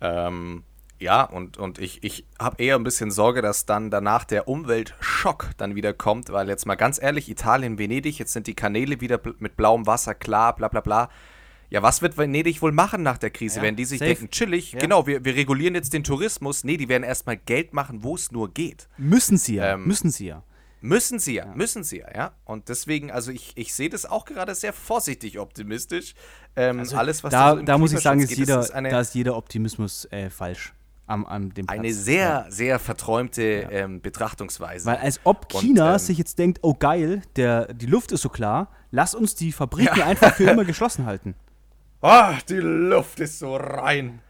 [0.00, 0.64] Ähm,
[0.98, 5.50] ja, und, und ich, ich habe eher ein bisschen Sorge, dass dann danach der Umweltschock
[5.56, 9.20] dann wieder kommt, weil jetzt mal ganz ehrlich, Italien, Venedig, jetzt sind die Kanäle wieder
[9.38, 11.08] mit blauem Wasser klar, bla bla bla.
[11.72, 13.56] Ja, was wird Venedig wohl machen nach der Krise?
[13.56, 14.10] Ja, Werden die sich safe.
[14.14, 14.78] denken, chillig, Ja.
[14.80, 16.64] genau, wir, wir regulieren jetzt den Tourismus.
[16.64, 18.88] Nee, die werden erstmal Geld machen, wo es nur geht.
[18.98, 20.42] Müssen sie ja, Ähm, müssen sie ja.
[20.82, 22.32] Müssen sie ja, müssen sie ja, ja.
[22.44, 26.14] Und deswegen, also ich, ich sehe das auch gerade sehr vorsichtig optimistisch.
[26.56, 29.00] Ähm, alles, was Also da, so da muss ich sagen, ist geht, jeder, ist da
[29.00, 30.74] ist jeder Optimismus äh, falsch
[31.06, 31.68] am, Platz.
[31.68, 32.46] eine sehr, Ja.
[32.50, 34.84] sehr verträumte ähm, Betrachtungsweise.
[34.86, 38.22] Weil als ob Und, China ähm, sich jetzt denkt, oh geil, der, die Luft ist
[38.22, 41.34] so klar, lass uns die Fabriken einfach für immer geschlossen halten.
[42.02, 44.20] Ah, die Luft ist so rein.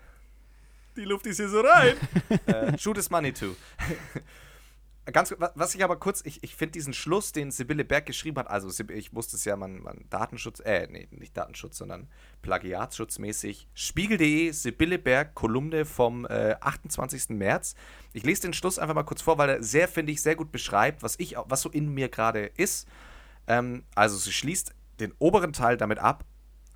[0.97, 1.97] Die Luft ist hier so rein.
[2.47, 3.55] äh, shoot is money too.
[5.13, 8.39] Ganz, wa- was ich aber kurz, ich, ich finde diesen Schluss, den Sibylle Berg geschrieben
[8.39, 12.09] hat, also ich wusste es ja, man, man Datenschutz, äh, nee, nicht Datenschutz, sondern
[12.43, 13.67] Plagiatschutzmäßig.
[13.75, 17.31] Spiegel.de, Sibylle Berg, Kolumne vom äh, 28.
[17.31, 17.75] März.
[18.13, 20.53] Ich lese den Schluss einfach mal kurz vor, weil er sehr, finde ich, sehr gut
[20.53, 22.87] beschreibt, was ich, was so in mir gerade ist.
[23.49, 26.25] Ähm, also sie schließt den oberen Teil damit ab,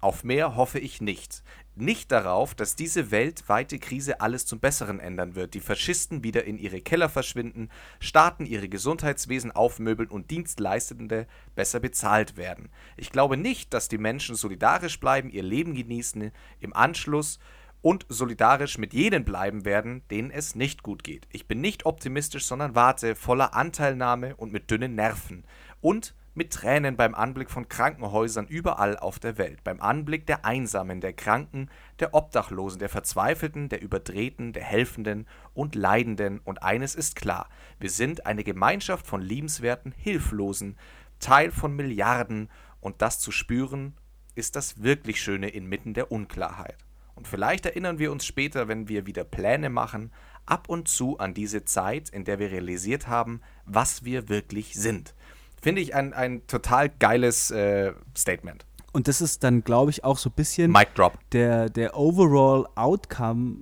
[0.06, 1.42] auf mehr hoffe ich nicht.
[1.74, 6.58] Nicht darauf, dass diese weltweite Krise alles zum Besseren ändern wird, die Faschisten wieder in
[6.58, 11.26] ihre Keller verschwinden, Staaten ihre Gesundheitswesen aufmöbeln und Dienstleistende
[11.56, 12.68] besser bezahlt werden.
[12.96, 16.30] Ich glaube nicht, dass die Menschen solidarisch bleiben, ihr Leben genießen,
[16.60, 17.40] im Anschluss
[17.82, 21.26] und solidarisch mit jenen bleiben werden, denen es nicht gut geht.
[21.32, 25.44] Ich bin nicht optimistisch, sondern warte voller Anteilnahme und mit dünnen Nerven.
[25.80, 31.00] Und mit Tränen beim Anblick von Krankenhäusern überall auf der Welt, beim Anblick der Einsamen,
[31.00, 36.40] der Kranken, der Obdachlosen, der Verzweifelten, der Überdrehten, der Helfenden und Leidenden.
[36.40, 37.48] Und eines ist klar,
[37.80, 40.76] wir sind eine Gemeinschaft von liebenswerten Hilflosen,
[41.18, 43.94] Teil von Milliarden, und das zu spüren,
[44.36, 46.76] ist das wirklich Schöne inmitten der Unklarheit.
[47.16, 50.12] Und vielleicht erinnern wir uns später, wenn wir wieder Pläne machen,
[50.44, 55.15] ab und zu an diese Zeit, in der wir realisiert haben, was wir wirklich sind.
[55.60, 58.64] Finde ich ein, ein total geiles äh, Statement.
[58.92, 61.18] Und das ist dann, glaube ich, auch so ein bisschen Mic drop.
[61.32, 63.58] der, der overall Outcome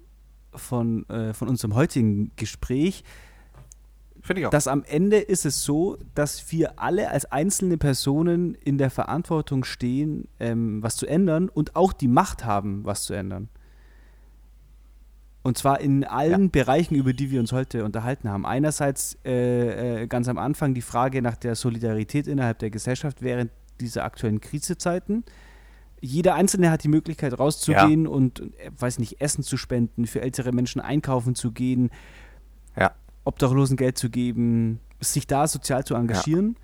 [0.54, 3.04] von, äh, von unserem heutigen Gespräch,
[4.22, 4.50] Finde ich auch.
[4.50, 9.64] dass am Ende ist es so, dass wir alle als einzelne Personen in der Verantwortung
[9.64, 13.48] stehen, ähm, was zu ändern und auch die Macht haben, was zu ändern.
[15.44, 18.46] Und zwar in allen Bereichen, über die wir uns heute unterhalten haben.
[18.46, 23.50] Einerseits äh, äh, ganz am Anfang die Frage nach der Solidarität innerhalb der Gesellschaft während
[23.78, 25.22] dieser aktuellen Krisezeiten.
[26.00, 30.50] Jeder Einzelne hat die Möglichkeit rauszugehen und, äh, weiß nicht, Essen zu spenden, für ältere
[30.52, 31.90] Menschen einkaufen zu gehen,
[32.74, 32.92] Ja.
[33.24, 36.56] Obdachlosen Geld zu geben, sich da sozial zu engagieren.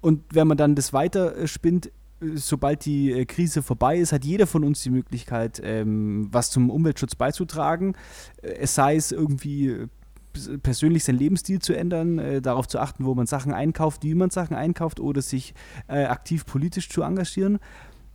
[0.00, 1.92] Und wenn man dann das weiter äh, spinnt,
[2.34, 6.70] sobald die äh, Krise vorbei ist, hat jeder von uns die Möglichkeit, ähm, was zum
[6.70, 7.94] Umweltschutz beizutragen.
[8.42, 9.88] Äh, es sei es irgendwie äh,
[10.34, 14.14] pers- persönlich seinen Lebensstil zu ändern, äh, darauf zu achten, wo man Sachen einkauft, wie
[14.14, 15.54] man Sachen einkauft oder sich
[15.88, 17.58] äh, aktiv politisch zu engagieren.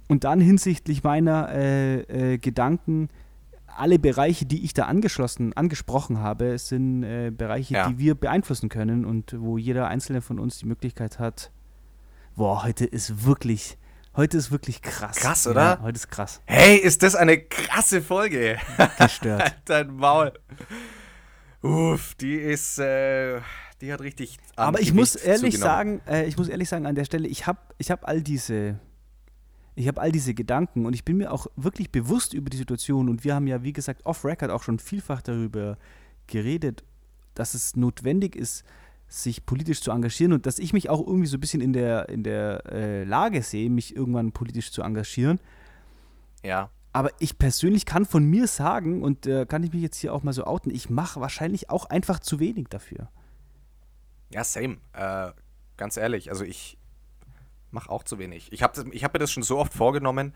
[0.07, 3.10] Und dann hinsichtlich meiner äh, Gedanken,
[3.78, 7.01] alle Bereiche, die ich da angeschlossen, angesprochen habe, sind
[7.38, 7.88] Bereiche, Ja.
[7.89, 11.51] die wir beeinflussen können und wo jeder einzelne von uns die Möglichkeit hat.
[12.36, 13.78] Boah, heute ist wirklich,
[14.16, 15.18] heute ist wirklich krass.
[15.18, 15.80] Krass, Ja, oder?
[15.82, 16.41] heute ist krass.
[16.45, 18.57] Hey, ist das eine krasse Folge?
[18.97, 19.41] Gestört.
[19.43, 20.34] Halt Dein Maul.
[21.62, 23.41] Uff, die ist, äh,
[23.82, 24.38] die hat richtig.
[24.55, 25.99] Aber ich muss ehrlich zugenommen.
[25.99, 28.80] sagen, äh, ich muss ehrlich sagen, an der Stelle, ich habe ich hab all diese,
[29.76, 33.10] ich habe all diese Gedanken und ich bin mir auch wirklich bewusst über die Situation
[33.10, 35.78] und wir haben ja, wie gesagt, off-Record auch schon vielfach darüber
[36.28, 36.84] geredet,
[37.34, 38.64] dass es notwendig ist,
[39.10, 42.07] sich politisch zu engagieren und dass ich mich auch irgendwie so ein bisschen in der,
[42.10, 45.39] in der äh, Lage sehe, mich irgendwann politisch zu engagieren.
[46.43, 46.70] Ja.
[46.93, 50.24] Aber ich persönlich kann von mir sagen, und äh, kann ich mich jetzt hier auch
[50.24, 53.10] mal so outen, ich mache wahrscheinlich auch einfach zu wenig dafür.
[54.32, 54.78] Ja, same.
[54.93, 55.32] Äh,
[55.76, 56.78] ganz ehrlich, also ich
[57.72, 58.51] mache auch zu wenig.
[58.51, 60.34] Ich habe ich hab mir das schon so oft vorgenommen,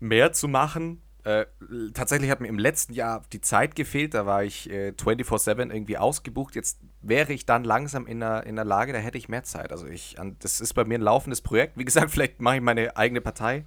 [0.00, 1.02] mehr zu machen.
[1.24, 1.46] Äh,
[1.94, 5.96] tatsächlich hat mir im letzten Jahr die Zeit gefehlt, da war ich äh, 24-7 irgendwie
[5.96, 6.54] ausgebucht.
[6.54, 9.72] Jetzt wäre ich dann langsam in der, in der Lage, da hätte ich mehr Zeit.
[9.72, 11.76] Also ich, das ist bei mir ein laufendes Projekt.
[11.76, 13.64] Wie gesagt, vielleicht mache ich meine eigene Partei.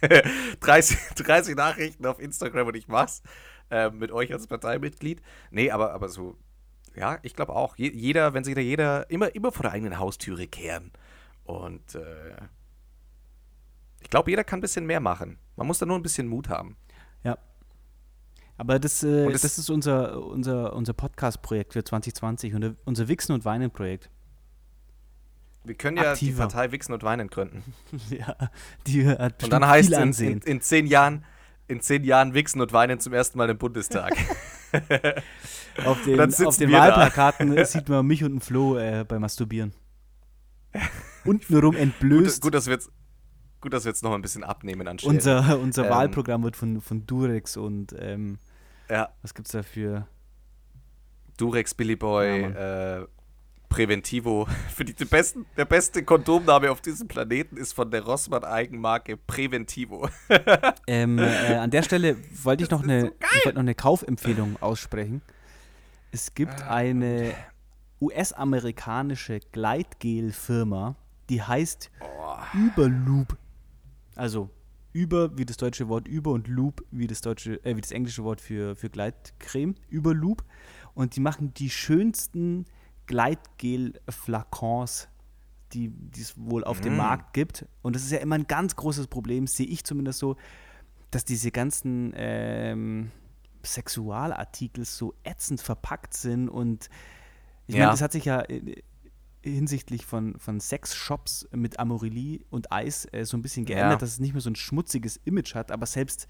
[0.60, 3.22] 30, 30 Nachrichten auf Instagram und ich mach's.
[3.70, 5.20] Äh, mit euch als Parteimitglied.
[5.50, 6.38] Nee, aber, aber so,
[6.94, 7.76] ja, ich glaube auch.
[7.76, 10.90] Je, jeder, wenn sich da jeder immer, immer vor der eigenen Haustüre kehren.
[11.44, 12.36] Und äh,
[14.00, 15.38] ich glaube, jeder kann ein bisschen mehr machen.
[15.56, 16.76] Man muss da nur ein bisschen Mut haben.
[18.58, 23.08] Aber das, äh, Und das, es- ist unser, unser, unser Podcast-Projekt für 2020, unser, unser
[23.08, 24.10] Wichsen und Weinen-Projekt.
[25.64, 26.32] Wir können ja Aktiver.
[26.32, 27.62] die Partei Wichsen und Weinen gründen.
[28.10, 28.36] ja,
[28.86, 31.24] die hat Und bestimmt dann heißt es in, in, in zehn Jahren,
[31.68, 34.12] in zehn Jahren Wichsen und Weinen zum ersten Mal im Bundestag.
[35.84, 36.72] auf den, auf den.
[36.72, 39.72] Wahlplakaten sieht man mich und einen Flo äh, beim Masturbieren.
[41.24, 42.42] Untenrum gut, entblößt.
[42.42, 42.90] gut, dass wir jetzt,
[43.60, 45.16] gut, dass wir jetzt noch ein bisschen abnehmen an Stellen.
[45.16, 48.38] unser unser Ähm, Wahlprogramm wird von, von Durex und ähm,
[48.90, 50.06] ja, was gibt's da für
[51.36, 53.06] Durex, Billy Boy, Ja, äh,
[53.68, 54.46] Preventivo.
[54.74, 59.16] Für die, die besten, der beste Kondomname auf diesem Planeten ist von der Rossmann Eigenmarke
[59.16, 60.08] Preventivo.
[60.86, 64.56] Ähm, äh, an der Stelle wollte ich noch eine, so ich wollte noch eine Kaufempfehlung
[64.62, 65.20] aussprechen.
[66.12, 67.34] Es gibt Ah, eine
[68.00, 70.96] US-amerikanische Gleitgel-Firma,
[71.28, 71.90] die heißt
[72.54, 73.36] Überloop.
[74.16, 74.48] Also
[74.92, 78.24] über wie das deutsche Wort über und Loop wie das deutsche, äh, wie das englische
[78.24, 80.42] Wort für, für Gleitcreme, Überloop.
[80.94, 82.64] Und die machen die schönsten
[83.06, 85.08] Gleitgel-Flakons,
[85.72, 86.98] die die es wohl auf dem Mm.
[86.98, 87.66] Markt gibt.
[87.82, 90.36] Und das ist ja immer ein ganz großes Problem, sehe ich zumindest so,
[91.10, 93.10] dass diese ganzen ähm,
[93.64, 96.88] Sexualartikel so ätzend verpackt sind und
[97.66, 97.80] ich Ja.
[97.80, 98.82] meine, das hat sich ja äh,
[99.42, 103.96] hinsichtlich von, von Sexshops mit Amorelie und Eis äh, so ein bisschen geändert, Ja.
[103.98, 106.26] dass es nicht mehr so ein schmutziges Image hat, aber selbst,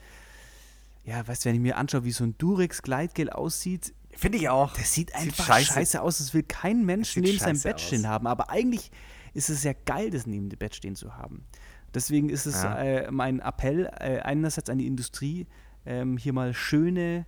[1.05, 4.75] ja, weißt du, wenn ich mir anschaue, wie so ein Durex-Gleitgel aussieht, Finde ich auch.
[4.75, 5.73] das sieht einfach scheiße.
[5.75, 6.03] scheiße.
[6.03, 6.19] aus.
[6.19, 8.11] Das will kein Mensch sieht neben seinem Bett stehen aus.
[8.11, 8.27] haben.
[8.27, 8.91] Aber eigentlich
[9.35, 11.45] ist es ja geil, das neben dem Bett stehen zu haben.
[11.95, 12.79] Deswegen ist es Ja.
[12.79, 15.47] äh, mein Appell äh, einerseits an die Industrie,
[15.87, 17.27] ähm, hier mal schöne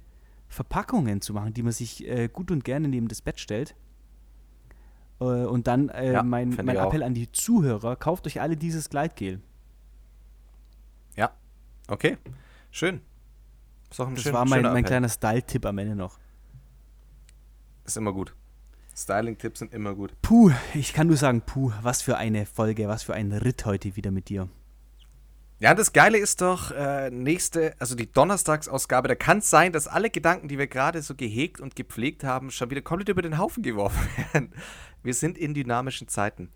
[0.48, 3.74] Verpackungen zu machen, die man sich äh, gut und gerne neben das Bett stellt.
[5.20, 6.86] Äh, und dann äh, Ja, mein, mein ich auch.
[6.88, 9.40] Appell an die Zuhörer, kauft euch alle dieses Gleitgel.
[11.16, 11.30] Ja,
[11.88, 12.16] okay.
[12.70, 13.00] Schön.
[13.90, 14.84] Ist auch ein Das schön, war mein, mein Appell.
[14.84, 16.18] kleiner Style-Tipp am Ende noch.
[17.84, 18.34] Ist immer gut.
[18.96, 20.12] Styling-Tipps sind immer gut.
[20.22, 23.96] Puh, ich kann nur sagen, puh, was für eine Folge, was für ein Ritt heute
[23.96, 24.48] wieder mit dir.
[25.60, 29.88] Ja, das Geile ist doch, äh, nächste, also die Donnerstagsausgabe, da kann es sein, dass
[29.88, 33.36] alle Gedanken, die wir gerade so gehegt und gepflegt haben, schon wieder komplett über den
[33.36, 34.54] Haufen geworfen werden.
[35.02, 36.50] Wir sind in dynamischen Zeiten.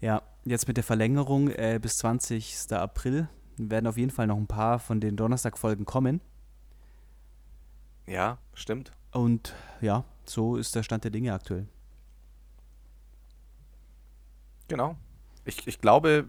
[0.00, 2.72] Ja, jetzt mit der Verlängerung äh, bis 20.
[2.72, 6.20] April werden auf jeden Fall noch ein paar von den Donnerstag-Folgen kommen.
[8.08, 8.90] Ja, stimmt.
[9.12, 11.68] Und ja, so ist der Stand der Dinge aktuell.
[14.66, 14.96] Genau.
[15.44, 16.28] Ich, ich glaube,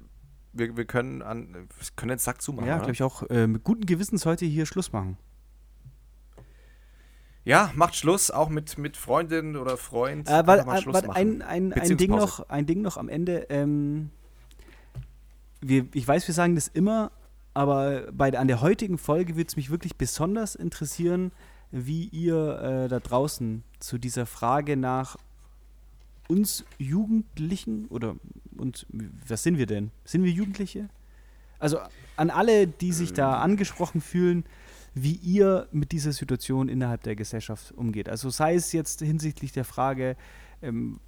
[0.53, 2.67] wir, wir können, an, wir können den Sack zumachen.
[2.67, 3.23] ja, glaube ich auch.
[3.29, 5.17] Äh, mit gutem Gewissens heute hier Schluss machen.
[7.43, 10.29] Ja, macht Schluss, auch mit, mit Freundin oder Freund.
[10.29, 13.47] Äh, weil, äh, ein, ein, ein, Ding noch, ein Ding noch am Ende.
[13.49, 14.11] Ähm,
[15.59, 17.11] wir, ich weiß, wir sagen das immer,
[17.53, 21.31] aber bei, an der heutigen Folge würde es mich wirklich besonders interessieren,
[21.71, 25.17] wie ihr äh, da draußen zu dieser Frage nach
[26.27, 28.15] uns Jugendlichen oder
[28.61, 28.85] uns,
[29.27, 29.91] was sind wir denn?
[30.05, 30.89] Sind wir Jugendliche?
[31.59, 31.79] Also
[32.15, 34.45] an alle, die sich da angesprochen fühlen,
[34.93, 38.09] wie ihr mit dieser Situation innerhalb der Gesellschaft umgeht.
[38.09, 40.17] Also sei es jetzt hinsichtlich der Frage,
[40.61, 40.99] ähm,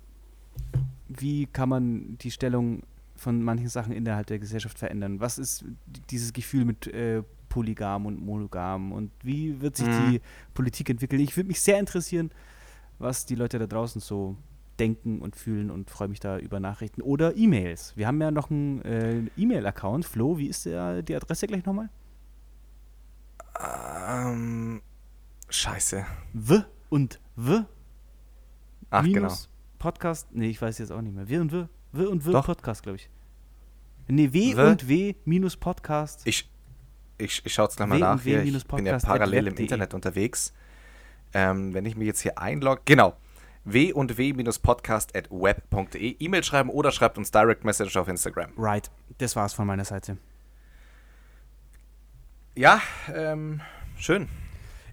[1.09, 2.84] wie kann man die Stellung
[3.15, 5.19] von manchen Sachen innerhalb der Gesellschaft verändern?
[5.19, 5.65] Was ist
[6.09, 10.11] dieses Gefühl mit äh, Polygam und Monogam und wie wird sich Mhm.
[10.11, 10.21] die
[10.53, 11.21] Politik entwickeln?
[11.21, 12.31] Ich würde mich sehr interessieren,
[12.99, 14.38] was die Leute da draußen so
[14.84, 17.93] denken und fühlen und freue mich da über Nachrichten oder E-Mails.
[17.95, 20.05] Wir haben ja noch einen äh, E-Mail-Account.
[20.05, 21.89] Flo, wie ist der, die Adresse gleich nochmal?
[23.57, 24.81] Ähm,
[25.47, 26.05] scheiße.
[26.34, 27.64] W und W
[28.89, 29.34] Ach, genau.
[29.80, 30.27] Podcast.
[30.34, 31.30] Nee, ich weiß jetzt auch nicht mehr.
[31.30, 31.65] W und W.
[31.93, 32.45] W und W Doch.
[32.45, 33.10] Podcast, glaube ich.
[34.07, 34.61] Nee, W, W.
[34.64, 36.27] und W minus Podcast.
[36.27, 36.49] Ich,
[37.18, 38.26] ich, ich schaue jetzt gleich mal W nach.
[38.26, 38.43] W Hier.
[38.43, 39.55] Ich bin ja parallel im.
[39.55, 40.53] Internet unterwegs.
[41.34, 43.15] Ähm, wenn ich mich jetzt hier einlogge, genau.
[43.65, 46.15] W und w-podcast at web.de.
[46.19, 48.52] E-Mail schreiben oder schreibt uns Direct Message auf Instagram.
[48.57, 48.91] Right.
[49.18, 50.18] Das war's von meiner Seite.
[52.56, 52.81] Ja,
[53.14, 53.61] ähm,
[53.98, 54.27] schön.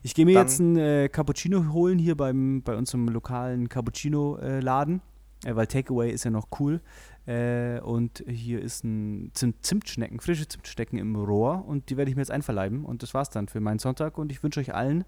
[0.03, 5.03] Ich gehe mir Dann- jetzt einen äh, Cappuccino holen hier beim, bei unserem lokalen Cappuccino-Laden,
[5.45, 6.81] äh, weil Takeaway ist ja noch cool.
[7.27, 12.17] Äh, und hier ist ein Zimt Zimtschnecken, frische Zimtschnecken im Rohr und die werde ich
[12.17, 12.85] mir jetzt einverleiben.
[12.85, 15.05] Und das war's dann für meinen Sonntag und ich wünsche euch allen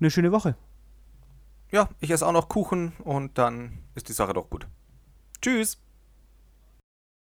[0.00, 0.56] eine schöne Woche.
[1.76, 4.66] Ja, ich esse auch noch Kuchen und dann ist die Sache doch gut.
[5.42, 5.76] Tschüss.